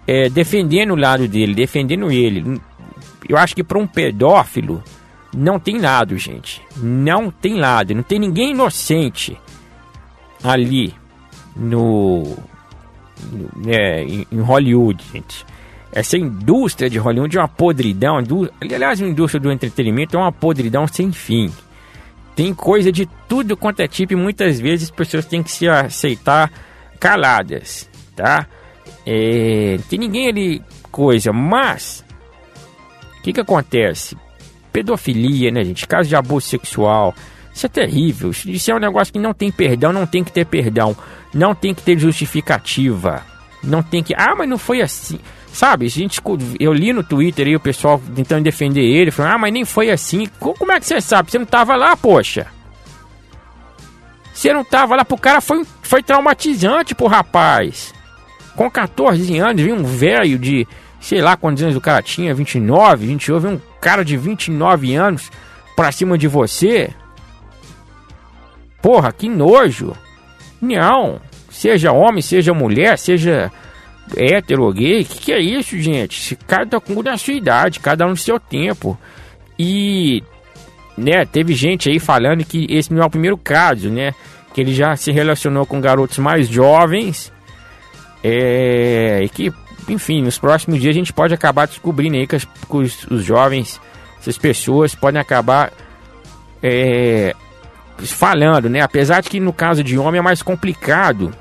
é, 0.09 0.27
defendendo 0.27 0.93
o 0.93 0.95
lado 0.95 1.27
dele, 1.27 1.53
defendendo 1.53 2.11
ele. 2.11 2.59
Eu 3.27 3.37
acho 3.37 3.55
que 3.55 3.63
para 3.63 3.77
um 3.77 3.85
pedófilo 3.85 4.83
não 5.31 5.59
tem 5.59 5.77
lado, 5.77 6.17
gente. 6.17 6.63
Não 6.77 7.29
tem 7.29 7.59
lado. 7.59 7.93
Não 7.93 8.01
tem 8.01 8.17
ninguém 8.17 8.49
inocente 8.49 9.37
ali 10.43 10.95
no, 11.55 12.23
no 13.31 13.71
em, 13.71 14.25
em, 14.31 14.39
Hollywood, 14.39 15.03
gente. 15.13 15.45
Essa 15.91 16.17
indústria 16.17 16.89
de 16.89 16.97
Hollywood 16.97 17.37
é 17.37 17.41
uma 17.41 17.47
podridão. 17.47 18.17
Aliás, 18.59 18.99
a 18.99 19.05
indústria 19.05 19.39
do 19.39 19.51
entretenimento 19.51 20.17
é 20.17 20.19
uma 20.19 20.31
podridão 20.31 20.87
sem 20.87 21.11
fim. 21.11 21.53
Tem 22.35 22.51
coisa 22.51 22.91
de 22.91 23.07
tudo 23.27 23.55
quanto 23.55 23.81
é 23.81 23.87
tipo 23.87 24.13
e 24.13 24.15
muitas 24.15 24.59
vezes 24.59 24.89
as 24.89 24.95
pessoas 24.95 25.27
têm 25.27 25.43
que 25.43 25.51
se 25.51 25.67
aceitar 25.67 26.51
caladas, 26.99 27.87
tá? 28.15 28.47
É, 29.11 29.79
tem 29.89 29.97
ninguém 29.97 30.27
ali 30.27 30.61
coisa, 30.91 31.33
mas 31.33 32.05
o 33.17 33.23
que 33.23 33.33
que 33.33 33.41
acontece? 33.41 34.15
Pedofilia, 34.71 35.49
né, 35.49 35.63
gente? 35.63 35.87
Caso 35.87 36.07
de 36.07 36.15
abuso 36.15 36.45
sexual, 36.45 37.15
isso 37.51 37.65
é 37.65 37.69
terrível. 37.69 38.29
Isso 38.29 38.69
é 38.69 38.75
um 38.75 38.79
negócio 38.79 39.11
que 39.11 39.17
não 39.17 39.33
tem 39.33 39.51
perdão, 39.51 39.91
não 39.91 40.05
tem 40.05 40.23
que 40.23 40.31
ter 40.31 40.45
perdão, 40.45 40.95
não 41.33 41.55
tem 41.55 41.73
que 41.73 41.81
ter 41.81 41.97
justificativa, 41.97 43.25
não 43.63 43.81
tem 43.81 44.03
que. 44.03 44.13
Ah, 44.13 44.35
mas 44.37 44.47
não 44.47 44.59
foi 44.59 44.79
assim. 44.79 45.19
Sabe, 45.51 45.87
a 45.87 45.89
gente, 45.89 46.21
eu 46.59 46.71
li 46.71 46.93
no 46.93 47.03
Twitter 47.03 47.47
aí 47.47 47.55
o 47.55 47.59
pessoal 47.59 47.99
tentando 48.15 48.43
defender 48.43 48.83
ele, 48.83 49.09
falando, 49.09 49.33
ah, 49.33 49.37
mas 49.39 49.51
nem 49.51 49.65
foi 49.65 49.89
assim. 49.89 50.27
Como 50.39 50.71
é 50.71 50.79
que 50.79 50.85
você 50.85 51.01
sabe? 51.01 51.31
Você 51.31 51.39
não 51.39 51.47
tava 51.47 51.75
lá, 51.75 51.97
poxa. 51.97 52.45
Você 54.31 54.53
não 54.53 54.63
tava 54.63 54.95
lá, 54.95 55.03
pro 55.03 55.17
cara 55.17 55.41
foi, 55.41 55.65
foi 55.81 56.03
traumatizante 56.03 56.93
pro 56.93 57.07
rapaz. 57.07 57.91
Com 58.59 58.69
14 58.69 59.39
anos, 59.39 59.61
vi 59.61 59.71
um 59.71 59.85
velho 59.85 60.37
de, 60.37 60.67
sei 60.99 61.21
lá 61.21 61.37
quantos 61.37 61.63
anos 61.63 61.77
o 61.77 61.79
cara 61.79 62.01
tinha, 62.01 62.33
29, 62.33 63.07
28, 63.07 63.39
vi 63.39 63.47
um 63.55 63.61
cara 63.79 64.03
de 64.03 64.17
29 64.17 64.95
anos 64.95 65.31
pra 65.77 65.93
cima 65.93 66.17
de 66.17 66.27
você. 66.27 66.89
Porra, 68.81 69.13
que 69.13 69.29
nojo. 69.29 69.95
Não. 70.61 71.21
Seja 71.49 71.93
homem, 71.93 72.21
seja 72.21 72.53
mulher, 72.53 72.97
seja 72.97 73.49
hétero 74.17 74.73
gay. 74.73 75.05
Que 75.05 75.19
que 75.19 75.31
é 75.31 75.39
isso, 75.39 75.79
gente? 75.79 76.19
Esse 76.19 76.35
cara 76.35 76.65
tá 76.65 76.81
com 76.81 76.99
a 77.07 77.17
sua 77.17 77.35
idade, 77.35 77.79
cada 77.79 78.05
um 78.05 78.09
no 78.09 78.17
seu 78.17 78.41
tempo. 78.41 78.99
E, 79.57 80.21
né, 80.97 81.23
teve 81.25 81.53
gente 81.53 81.89
aí 81.89 81.97
falando 81.97 82.43
que 82.43 82.67
esse 82.69 82.93
não 82.93 83.01
é 83.01 83.05
o 83.05 83.09
primeiro 83.09 83.37
caso, 83.37 83.89
né? 83.89 84.13
Que 84.53 84.59
ele 84.59 84.73
já 84.73 84.97
se 84.97 85.13
relacionou 85.13 85.65
com 85.65 85.79
garotos 85.79 86.17
mais 86.17 86.49
jovens 86.49 87.31
é, 88.23 89.21
e 89.23 89.29
que, 89.29 89.53
enfim, 89.87 90.21
nos 90.21 90.37
próximos 90.37 90.79
dias 90.79 90.95
a 90.95 90.99
gente 90.99 91.13
pode 91.13 91.33
acabar 91.33 91.67
descobrindo 91.67 92.17
aí 92.17 92.27
que, 92.27 92.35
as, 92.35 92.43
que 92.43 92.77
os, 92.77 93.05
os, 93.05 93.23
jovens, 93.23 93.79
essas 94.19 94.37
pessoas 94.37 94.93
podem 94.93 95.19
acabar 95.19 95.71
é, 96.61 97.35
falando, 97.97 98.69
né? 98.69 98.81
Apesar 98.81 99.21
de 99.21 99.29
que 99.29 99.39
no 99.39 99.53
caso 99.53 99.83
de 99.83 99.97
homem 99.97 100.19
é 100.19 100.21
mais 100.21 100.41
complicado 100.41 101.33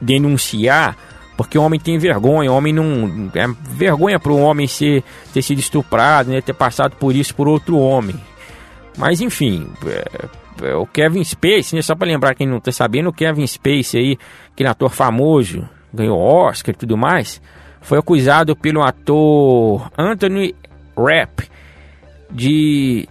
denunciar, 0.00 0.96
porque 1.36 1.56
o 1.56 1.62
homem 1.62 1.80
tem 1.80 1.98
vergonha, 1.98 2.52
o 2.52 2.54
homem 2.54 2.72
não. 2.72 3.30
É 3.34 3.46
vergonha 3.70 4.18
para 4.20 4.32
o 4.32 4.40
homem 4.40 4.66
ser, 4.66 5.02
ter 5.32 5.42
sido 5.42 5.58
estuprado, 5.58 6.30
né? 6.30 6.40
ter 6.40 6.52
passado 6.52 6.96
por 6.96 7.14
isso 7.14 7.34
por 7.34 7.48
outro 7.48 7.78
homem. 7.78 8.16
Mas 8.98 9.20
enfim, 9.20 9.68
é, 9.86 10.28
é, 10.62 10.74
o 10.74 10.86
Kevin 10.86 11.24
Spacey, 11.24 11.76
né? 11.76 11.82
só 11.82 11.94
para 11.94 12.06
lembrar 12.06 12.34
quem 12.34 12.46
não 12.46 12.58
está 12.58 12.70
sabendo, 12.70 13.08
o 13.08 13.12
Kevin 13.12 13.46
Spacey 13.46 14.00
aí, 14.00 14.18
aquele 14.52 14.68
ator 14.68 14.90
famoso, 14.90 15.66
ganhou 15.92 16.18
Oscar 16.18 16.74
e 16.74 16.78
tudo 16.78 16.96
mais, 16.96 17.40
foi 17.80 17.98
acusado 17.98 18.56
pelo 18.56 18.82
ator 18.82 19.90
Anthony 19.98 20.54
Rapp 20.96 21.48
de 22.30 23.08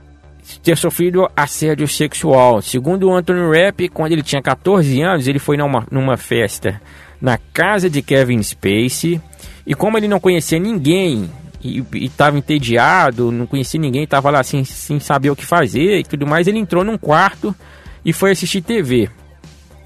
ter 0.63 0.77
sofrido 0.77 1.29
assédio 1.35 1.87
sexual. 1.87 2.61
Segundo 2.61 3.11
Anthony 3.11 3.57
Rapp, 3.57 3.89
quando 3.89 4.11
ele 4.11 4.23
tinha 4.23 4.41
14 4.41 5.01
anos, 5.01 5.27
ele 5.27 5.39
foi 5.39 5.57
numa, 5.57 5.85
numa 5.91 6.17
festa 6.17 6.81
na 7.21 7.37
casa 7.53 7.89
de 7.89 8.01
Kevin 8.01 8.41
Spacey 8.41 9.21
e 9.65 9.75
como 9.75 9.97
ele 9.97 10.07
não 10.07 10.19
conhecia 10.19 10.59
ninguém 10.59 11.29
e 11.63 11.85
estava 11.93 12.37
entediado, 12.37 13.31
não 13.31 13.45
conhecia 13.45 13.79
ninguém, 13.79 14.03
estava 14.03 14.31
lá 14.31 14.41
sem, 14.41 14.63
sem 14.65 14.99
saber 14.99 15.29
o 15.29 15.35
que 15.35 15.45
fazer 15.45 15.99
e 15.99 16.03
tudo 16.03 16.25
mais, 16.25 16.47
ele 16.47 16.57
entrou 16.57 16.83
num 16.83 16.97
quarto 16.97 17.55
e 18.03 18.11
foi 18.11 18.31
assistir 18.31 18.61
TV. 18.61 19.09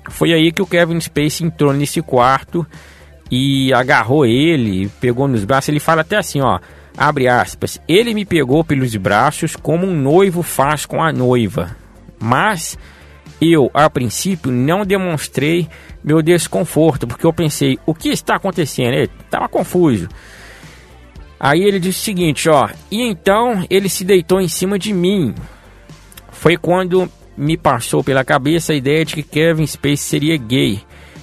Foi 0.10 0.34
aí 0.34 0.52
que 0.52 0.62
o 0.62 0.68
Kevin 0.68 1.00
Spacey 1.00 1.48
entrou 1.48 1.74
nesse 1.74 2.02
quarto 2.02 2.66
e 3.32 3.74
agarrou 3.74 4.26
ele, 4.26 4.90
pegou 5.00 5.28
nos 5.28 5.44
braços. 5.44 5.70
Ele 5.70 5.80
fala 5.80 6.02
até 6.02 6.18
assim, 6.18 6.42
ó, 6.42 6.60
abre 6.98 7.28
aspas. 7.28 7.82
Ele 7.88 8.14
me 8.14 8.26
pegou 8.26 8.64
pelos 8.64 8.96
braços 8.96 9.56
como 9.56 9.86
um 9.86 9.96
noivo 9.96 10.44
faz 10.44 10.86
com 10.86 11.02
a 11.02 11.12
noiva. 11.12 11.76
Mas 12.20 12.78
eu, 13.42 13.70
a 13.74 13.90
princípio, 13.90 14.52
não 14.52 14.86
demonstrei 14.86 15.68
meu 16.04 16.22
desconforto, 16.22 17.08
porque 17.08 17.26
eu 17.26 17.34
pensei, 17.34 17.80
o 17.86 17.94
que 17.94 18.10
está 18.10 18.36
acontecendo? 18.36 18.94
Ele 18.94 19.10
estava 19.24 19.50
confuso. 19.50 20.08
Aí 21.40 21.62
ele 21.62 21.80
disse 21.80 22.00
o 22.00 22.04
seguinte, 22.04 22.48
ó, 22.48 22.70
e 22.90 23.02
então 23.02 23.66
ele 23.70 23.90
se 23.90 24.06
deitou 24.06 24.40
em 24.40 24.48
cima 24.48 24.80
de 24.80 24.94
mim. 24.94 25.36
Foi 26.32 26.58
quando 26.58 27.10
me 27.38 27.58
passou 27.58 28.04
pela 28.04 28.24
cabeça 28.24 28.74
a 28.74 28.76
ideia 28.76 29.04
de 29.04 29.16
que 29.16 29.24
Kevin 29.24 29.66
Space 29.66 30.04
seria 30.04 30.38
gay. 30.38 30.82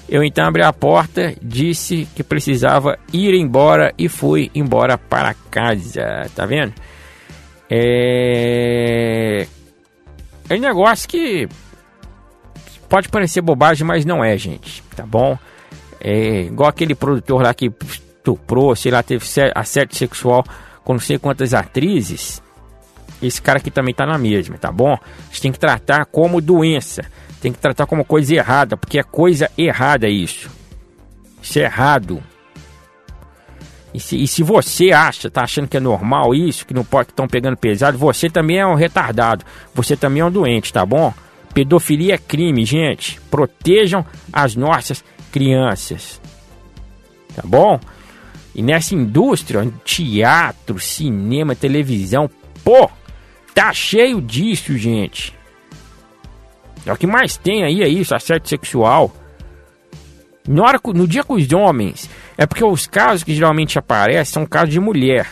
Eu 0.09 0.23
então 0.23 0.45
abri 0.45 0.63
a 0.63 0.73
porta, 0.73 1.35
disse 1.41 2.07
que 2.15 2.23
precisava 2.23 2.99
ir 3.13 3.35
embora 3.35 3.95
e 3.97 4.09
fui 4.09 4.51
embora 4.55 4.99
para 4.99 5.35
casa. 5.51 6.31
Tá 6.35 6.45
vendo? 6.45 6.75
É. 7.71 9.47
É 10.51 10.55
um 10.55 10.61
negócio 10.61 11.09
que 11.09 11.49
pode 12.91 13.09
parecer 13.09 13.41
bobagem, 13.41 13.87
mas 13.87 14.05
não 14.05 14.23
é, 14.23 14.37
gente. 14.37 14.83
Tá 14.95 15.07
bom? 15.07 15.39
É 15.99 16.43
igual 16.43 16.69
aquele 16.69 16.95
produtor 16.95 17.43
lá 17.43 17.55
que 17.55 17.73
estuprou, 17.83 18.77
sei 18.77 18.93
lá, 18.93 19.03
teve 19.03 19.25
assédio 19.55 19.97
sexual 19.97 20.45
com 20.85 20.93
não 20.93 21.01
sei 21.01 21.19
quantas 21.19 21.55
atrizes. 21.55 22.43
Esse 23.23 23.41
cara 23.41 23.59
aqui 23.59 23.71
também 23.71 23.95
tá 23.95 24.05
na 24.05 24.19
mesma, 24.19 24.59
tá 24.59 24.73
bom? 24.73 24.95
A 24.95 25.27
gente 25.27 25.43
tem 25.43 25.53
que 25.53 25.59
tratar 25.59 26.05
como 26.07 26.41
doença. 26.41 27.05
Tem 27.41 27.53
que 27.53 27.59
tratar 27.59 27.87
como 27.87 28.05
coisa 28.05 28.35
errada, 28.35 28.77
porque 28.77 28.99
é 28.99 29.03
coisa 29.03 29.51
errada 29.57 30.09
isso. 30.09 30.51
Isso 31.41 31.59
é 31.59 31.63
errado. 31.63 32.23
E 33.95 34.01
se, 34.01 34.23
e 34.23 34.27
se 34.27 34.43
você 34.43 34.91
acha, 34.91 35.31
tá 35.31 35.43
achando 35.43 35.69
que 35.69 35.77
é 35.77 35.81
normal 35.81 36.35
isso, 36.35 36.67
que 36.67 36.73
não 36.73 36.85
pode 36.85 37.07
que 37.07 37.13
estão 37.13 37.29
pegando 37.29 37.57
pesado, 37.57 37.99
você 37.99 38.31
também 38.31 38.59
é 38.59 38.67
um 38.67 38.75
retardado. 38.75 39.45
Você 39.75 39.97
também 39.97 40.21
é 40.21 40.25
um 40.25 40.31
doente, 40.31 40.73
tá 40.73 40.85
bom? 40.87 41.13
Pedofilia 41.53 42.15
é 42.15 42.19
crime, 42.19 42.65
gente. 42.65 43.21
Protejam 43.31 44.05
as 44.33 44.57
nossas 44.57 45.05
crianças. 45.31 46.21
Tá 47.35 47.43
bom? 47.45 47.79
E 48.55 48.63
nessa 48.63 48.95
indústria, 48.95 49.71
teatro, 49.85 50.79
cinema, 50.79 51.55
televisão, 51.55 52.31
pô, 52.65 52.91
Tá 53.55 53.73
cheio 53.73 54.21
disso, 54.21 54.77
gente. 54.77 55.35
É 56.85 56.93
o 56.93 56.97
que 56.97 57.07
mais 57.07 57.37
tem 57.37 57.65
aí, 57.65 57.83
é 57.83 57.89
isso, 57.89 58.15
assédio 58.15 58.49
sexual. 58.49 59.13
Hora, 60.61 60.81
no 60.95 61.07
dia 61.07 61.23
com 61.23 61.35
os 61.35 61.53
homens, 61.53 62.11
é 62.37 62.47
porque 62.47 62.65
os 62.65 62.87
casos 62.87 63.23
que 63.23 63.35
geralmente 63.35 63.79
aparecem 63.79 64.33
são 64.33 64.47
casos 64.47 64.71
de 64.71 64.81
mulher. 64.81 65.29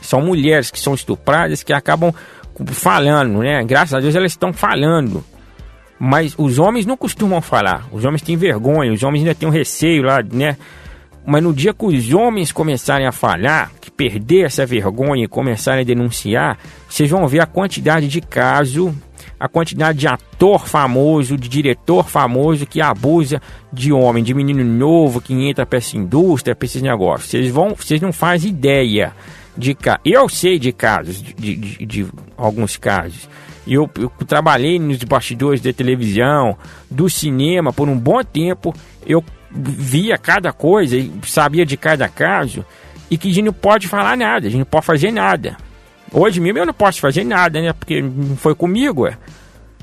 São 0.00 0.20
mulheres 0.22 0.70
que 0.70 0.78
são 0.78 0.94
estupradas 0.94 1.62
que 1.62 1.72
acabam 1.72 2.14
falando, 2.66 3.40
né? 3.40 3.64
Graças 3.64 3.94
a 3.94 4.00
Deus 4.00 4.14
elas 4.14 4.32
estão 4.32 4.52
falando. 4.52 5.24
Mas 5.98 6.34
os 6.38 6.60
homens 6.60 6.86
não 6.86 6.96
costumam 6.96 7.42
falar. 7.42 7.88
Os 7.90 8.04
homens 8.04 8.22
têm 8.22 8.36
vergonha, 8.36 8.92
os 8.92 9.02
homens 9.02 9.22
ainda 9.22 9.34
têm 9.34 9.48
um 9.48 9.52
receio 9.52 10.04
lá, 10.04 10.22
né? 10.22 10.56
Mas 11.30 11.42
no 11.42 11.52
dia 11.52 11.74
que 11.74 11.84
os 11.84 12.10
homens 12.14 12.50
começarem 12.50 13.06
a 13.06 13.12
falhar, 13.12 13.70
que 13.82 13.90
perder 13.90 14.46
essa 14.46 14.64
vergonha 14.64 15.24
e 15.24 15.28
começarem 15.28 15.82
a 15.82 15.84
denunciar, 15.84 16.56
vocês 16.88 17.10
vão 17.10 17.28
ver 17.28 17.40
a 17.40 17.46
quantidade 17.46 18.08
de 18.08 18.22
caso 18.22 18.96
a 19.38 19.46
quantidade 19.46 19.98
de 19.98 20.08
ator 20.08 20.66
famoso, 20.66 21.36
de 21.36 21.48
diretor 21.48 22.08
famoso 22.08 22.66
que 22.66 22.80
abusa 22.80 23.42
de 23.70 23.92
homem, 23.92 24.24
de 24.24 24.32
menino 24.32 24.64
novo 24.64 25.20
que 25.20 25.34
entra 25.34 25.66
para 25.66 25.76
essa 25.76 25.98
indústria, 25.98 26.56
para 26.56 26.64
esses 26.64 26.80
negócios. 26.80 27.30
Vocês 27.30 27.50
vão, 27.50 27.74
vocês 27.74 28.00
não 28.00 28.10
fazem 28.10 28.50
ideia 28.50 29.12
de 29.54 29.76
Eu 30.04 30.30
sei 30.30 30.58
de 30.58 30.72
casos, 30.72 31.22
de, 31.22 31.34
de, 31.34 31.86
de 31.86 32.06
alguns 32.38 32.78
casos. 32.78 33.28
Eu, 33.66 33.88
eu 33.98 34.10
trabalhei 34.26 34.78
nos 34.78 34.96
bastidores 35.04 35.60
da 35.60 35.74
televisão, 35.74 36.56
do 36.90 37.08
cinema 37.10 37.70
por 37.70 37.86
um 37.86 37.98
bom 37.98 38.24
tempo. 38.24 38.74
Eu 39.06 39.22
via 39.50 40.18
cada 40.18 40.52
coisa, 40.52 40.96
sabia 41.24 41.64
de 41.64 41.76
cada 41.76 42.08
caso 42.08 42.64
e 43.10 43.16
que 43.16 43.28
a 43.28 43.32
gente 43.32 43.44
não 43.44 43.52
pode 43.52 43.88
falar 43.88 44.16
nada, 44.16 44.46
a 44.46 44.50
gente 44.50 44.60
não 44.60 44.66
pode 44.66 44.86
fazer 44.86 45.10
nada. 45.10 45.56
Hoje 46.12 46.40
mesmo 46.40 46.58
eu 46.58 46.66
não 46.66 46.74
posso 46.74 47.00
fazer 47.00 47.24
nada, 47.24 47.60
né? 47.60 47.72
Porque 47.72 48.00
não 48.00 48.36
foi 48.36 48.54
comigo, 48.54 49.06
é. 49.06 49.16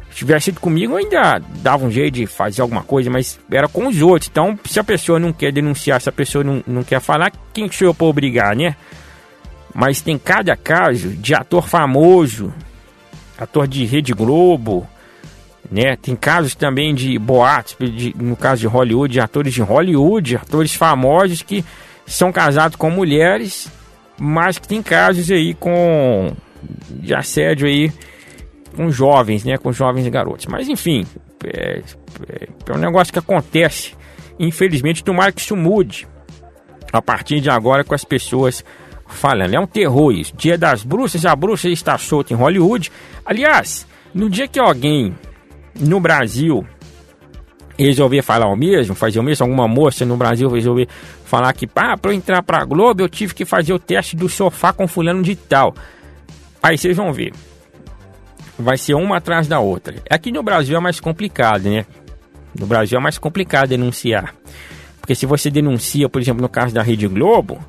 Se 0.09 0.19
tivesse 0.19 0.45
sido 0.45 0.61
comigo, 0.61 0.93
eu 0.93 0.97
ainda 0.97 1.39
dava 1.61 1.85
um 1.85 1.91
jeito 1.91 2.15
de 2.15 2.25
fazer 2.25 2.61
alguma 2.61 2.83
coisa, 2.83 3.09
mas 3.09 3.39
era 3.51 3.67
com 3.67 3.87
os 3.87 4.01
outros. 4.01 4.29
Então, 4.31 4.57
se 4.65 4.79
a 4.79 4.83
pessoa 4.83 5.19
não 5.19 5.33
quer 5.33 5.51
denunciar, 5.51 5.99
se 5.99 6.07
a 6.07 6.11
pessoa 6.11 6.43
não, 6.43 6.63
não 6.65 6.83
quer 6.83 7.01
falar, 7.01 7.31
quem 7.53 7.69
sou 7.69 7.89
eu 7.89 7.93
para 7.93 8.07
obrigar, 8.07 8.55
né? 8.55 8.75
Mas 9.73 9.99
tem 9.99 10.17
cada 10.17 10.55
caso 10.55 11.09
de 11.09 11.35
ator 11.35 11.67
famoso, 11.67 12.53
ator 13.37 13.67
de 13.67 13.83
Rede 13.83 14.13
Globo, 14.13 14.87
né? 15.71 15.95
Tem 15.95 16.15
casos 16.15 16.55
também 16.55 16.93
de 16.93 17.17
boatos, 17.17 17.75
de, 17.79 18.15
no 18.17 18.35
caso 18.35 18.61
de 18.61 18.67
Hollywood, 18.67 19.13
de 19.13 19.19
atores 19.19 19.53
de 19.53 19.61
Hollywood, 19.61 20.37
atores 20.37 20.73
famosos 20.73 21.41
que 21.41 21.63
são 22.05 22.31
casados 22.31 22.75
com 22.75 22.89
mulheres, 22.89 23.71
mas 24.17 24.57
que 24.57 24.67
tem 24.67 24.81
casos 24.81 25.31
aí 25.31 25.53
com 25.53 26.31
de 26.89 27.13
assédio 27.13 27.67
aí 27.67 27.91
com 28.75 28.89
jovens, 28.91 29.43
né, 29.43 29.57
com 29.57 29.71
jovens 29.71 30.05
e 30.05 30.09
garotos. 30.09 30.45
Mas 30.47 30.67
enfim, 30.67 31.05
é, 31.43 31.81
é, 32.29 32.47
é 32.67 32.73
um 32.73 32.77
negócio 32.77 33.11
que 33.11 33.19
acontece. 33.19 33.93
Infelizmente, 34.39 35.03
tomara 35.03 35.31
que 35.31 35.41
isso 35.41 35.55
mude 35.55 36.07
a 36.91 37.01
partir 37.01 37.39
de 37.39 37.49
agora 37.49 37.83
com 37.83 37.95
as 37.95 38.03
pessoas 38.03 38.63
falando. 39.07 39.53
É 39.53 39.59
um 39.59 39.67
terror 39.67 40.11
isso. 40.11 40.35
Dia 40.35 40.57
das 40.57 40.83
bruxas, 40.83 41.25
a 41.25 41.35
bruxa 41.35 41.69
está 41.69 41.97
solta 41.97 42.33
em 42.33 42.35
Hollywood. 42.35 42.91
Aliás, 43.25 43.87
no 44.13 44.29
dia 44.29 44.47
que 44.47 44.59
alguém 44.59 45.15
no 45.79 45.99
Brasil 45.99 46.65
resolver 47.77 48.21
falar 48.21 48.47
o 48.47 48.55
mesmo, 48.55 48.95
fazer 48.95 49.19
o 49.19 49.23
mesmo, 49.23 49.45
alguma 49.45 49.67
moça 49.67 50.05
no 50.05 50.15
Brasil 50.15 50.49
resolver 50.49 50.87
falar 51.25 51.51
que 51.53 51.67
ah, 51.75 51.97
para 51.97 52.11
eu 52.11 52.15
entrar 52.15 52.41
para 52.41 52.61
a 52.61 52.65
Globo 52.65 53.01
eu 53.01 53.09
tive 53.09 53.33
que 53.33 53.45
fazer 53.45 53.73
o 53.73 53.79
teste 53.79 54.15
do 54.15 54.29
sofá 54.29 54.71
com 54.71 54.87
fulano 54.87 55.21
de 55.21 55.35
tal. 55.35 55.75
Aí 56.63 56.77
vocês 56.77 56.95
vão 56.95 57.11
ver. 57.11 57.33
Vai 58.57 58.77
ser 58.77 58.93
uma 58.93 59.17
atrás 59.17 59.47
da 59.47 59.59
outra. 59.59 59.95
Aqui 60.09 60.31
no 60.31 60.41
Brasil 60.41 60.77
é 60.77 60.79
mais 60.79 60.99
complicado, 60.99 61.69
né? 61.69 61.85
No 62.57 62.65
Brasil 62.65 62.97
é 62.97 63.01
mais 63.01 63.17
complicado 63.17 63.69
denunciar. 63.69 64.33
Porque 65.01 65.13
se 65.13 65.25
você 65.25 65.51
denuncia, 65.51 66.07
por 66.07 66.21
exemplo, 66.21 66.41
no 66.41 66.49
caso 66.49 66.73
da 66.73 66.81
Rede 66.81 67.07
Globo, 67.07 67.59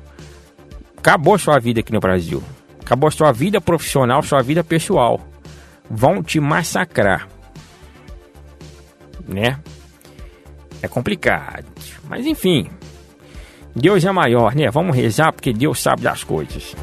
acabou 0.97 1.37
sua 1.37 1.59
vida 1.59 1.81
aqui 1.81 1.91
no 1.91 1.99
Brasil. 1.99 2.41
Acabou 2.81 3.11
sua 3.11 3.33
vida 3.33 3.59
profissional, 3.59 4.23
sua 4.23 4.41
vida 4.41 4.63
pessoal. 4.63 5.19
Vão 5.89 6.23
te 6.23 6.39
massacrar. 6.39 7.27
Né? 9.27 9.59
É 10.81 10.87
complicado. 10.87 11.65
Mas 12.07 12.25
enfim. 12.25 12.69
Deus 13.75 14.03
é 14.05 14.11
maior, 14.11 14.55
né? 14.55 14.69
Vamos 14.71 14.95
rezar 14.95 15.31
porque 15.31 15.53
Deus 15.53 15.79
sabe 15.79 16.01
das 16.01 16.23
coisas. 16.23 16.75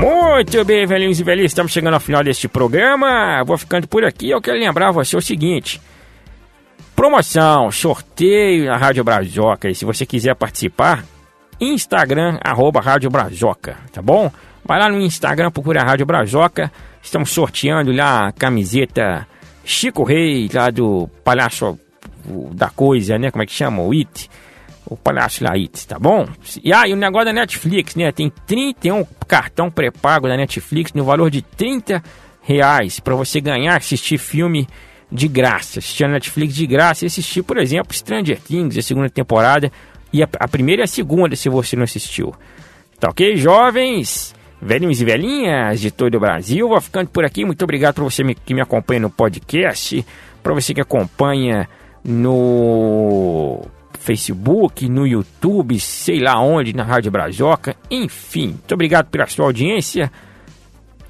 Muito 0.00 0.64
bem, 0.64 0.86
velhinhos 0.86 1.20
e 1.20 1.22
velhinhas, 1.22 1.50
estamos 1.50 1.72
chegando 1.72 1.92
ao 1.92 2.00
final 2.00 2.24
deste 2.24 2.48
programa. 2.48 3.44
Vou 3.44 3.58
ficando 3.58 3.86
por 3.86 4.02
aqui. 4.02 4.30
Eu 4.30 4.40
quero 4.40 4.58
lembrar 4.58 4.92
você 4.92 5.14
o 5.14 5.20
seguinte: 5.20 5.78
promoção, 6.96 7.70
sorteio 7.70 8.64
na 8.64 8.78
Rádio 8.78 9.04
Brazoca. 9.04 9.68
E 9.68 9.74
se 9.74 9.84
você 9.84 10.06
quiser 10.06 10.34
participar, 10.34 11.04
Instagram, 11.60 12.38
arroba 12.42 12.80
Rádio 12.80 13.10
Brazoca, 13.10 13.76
tá 13.92 14.00
bom? 14.00 14.32
Vai 14.70 14.78
lá 14.78 14.88
no 14.88 15.00
Instagram, 15.00 15.50
procura 15.50 15.80
a 15.80 15.84
Rádio 15.84 16.06
Brazoca. 16.06 16.70
Estamos 17.02 17.30
sorteando 17.30 17.90
lá 17.90 18.28
a 18.28 18.32
camiseta 18.32 19.26
Chico 19.64 20.04
Rei, 20.04 20.48
lá 20.54 20.70
do 20.70 21.10
Palhaço 21.24 21.76
da 22.52 22.70
Coisa, 22.70 23.18
né? 23.18 23.32
Como 23.32 23.42
é 23.42 23.46
que 23.46 23.52
chama? 23.52 23.82
O 23.82 23.90
It. 23.90 24.30
O 24.86 24.96
Palhaço 24.96 25.42
lá, 25.42 25.54
It, 25.54 25.88
tá 25.88 25.98
bom? 25.98 26.24
E 26.62 26.72
aí, 26.72 26.92
ah, 26.92 26.94
o 26.94 26.96
negócio 26.96 27.24
da 27.24 27.32
Netflix, 27.32 27.96
né? 27.96 28.12
Tem 28.12 28.32
31 28.46 29.04
cartão 29.26 29.72
pré-pago 29.72 30.28
da 30.28 30.36
Netflix 30.36 30.92
no 30.92 31.02
valor 31.02 31.32
de 31.32 31.42
30 31.42 32.00
reais 32.40 33.00
para 33.00 33.16
você 33.16 33.40
ganhar, 33.40 33.76
assistir 33.76 34.18
filme 34.18 34.68
de 35.10 35.26
graça. 35.26 35.80
Assistir 35.80 36.04
a 36.04 36.08
Netflix 36.08 36.54
de 36.54 36.68
graça 36.68 37.04
e 37.04 37.08
assistir, 37.08 37.42
por 37.42 37.58
exemplo, 37.58 37.92
Stranger 37.92 38.40
Things, 38.40 38.78
a 38.78 38.82
segunda 38.82 39.10
temporada. 39.10 39.72
E 40.12 40.22
a, 40.22 40.28
a 40.38 40.46
primeira 40.46 40.82
e 40.82 40.84
a 40.84 40.86
segunda, 40.86 41.34
se 41.34 41.48
você 41.48 41.74
não 41.74 41.82
assistiu. 41.82 42.32
Tá 43.00 43.08
ok, 43.08 43.34
jovens? 43.36 44.38
Velhinhos 44.60 45.00
e 45.00 45.04
velhinhas 45.04 45.80
de 45.80 45.90
todo 45.90 46.14
o 46.16 46.20
Brasil. 46.20 46.68
Vou 46.68 46.80
ficando 46.80 47.08
por 47.08 47.24
aqui. 47.24 47.44
Muito 47.44 47.62
obrigado 47.62 47.94
para 47.94 48.04
você 48.04 48.22
que 48.34 48.54
me 48.54 48.60
acompanha 48.60 49.00
no 49.00 49.10
podcast, 49.10 50.04
para 50.42 50.54
você 50.54 50.74
que 50.74 50.80
acompanha 50.80 51.68
no 52.04 53.60
Facebook, 53.98 54.88
no 54.88 55.06
YouTube, 55.06 55.78
sei 55.78 56.20
lá 56.20 56.40
onde, 56.40 56.74
na 56.74 56.84
Rádio 56.84 57.10
Brazoca. 57.10 57.76
Enfim, 57.90 58.48
muito 58.48 58.74
obrigado 58.74 59.06
pela 59.06 59.26
sua 59.26 59.46
audiência. 59.46 60.10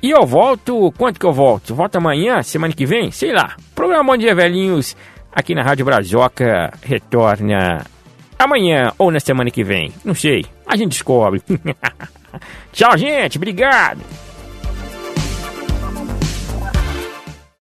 E 0.03 0.11
eu 0.11 0.27
volto, 0.27 0.93
quanto 0.97 1.21
que 1.21 1.27
eu 1.27 1.33
volto? 1.33 1.75
Volto 1.75 1.97
amanhã, 1.97 2.43
semana 2.43 2.73
que 2.73 2.87
vem? 2.87 3.11
Sei 3.11 3.33
lá. 3.33 3.55
Programa 3.75 4.17
Dia 4.17 4.35
Velhinhos 4.35 4.97
aqui 5.33 5.55
na 5.55 5.63
Rádio 5.63 5.85
Brazoca 5.85 6.73
retorna 6.83 7.85
amanhã 8.39 8.93
ou 8.99 9.11
na 9.11 9.21
semana 9.21 9.51
que 9.51 9.63
vem. 9.63 9.93
Não 10.05 10.15
sei. 10.15 10.45
A 10.67 10.77
gente 10.77 10.93
descobre. 10.93 11.43
Tchau, 12.73 12.97
gente. 12.97 13.37
Obrigado. 13.37 14.01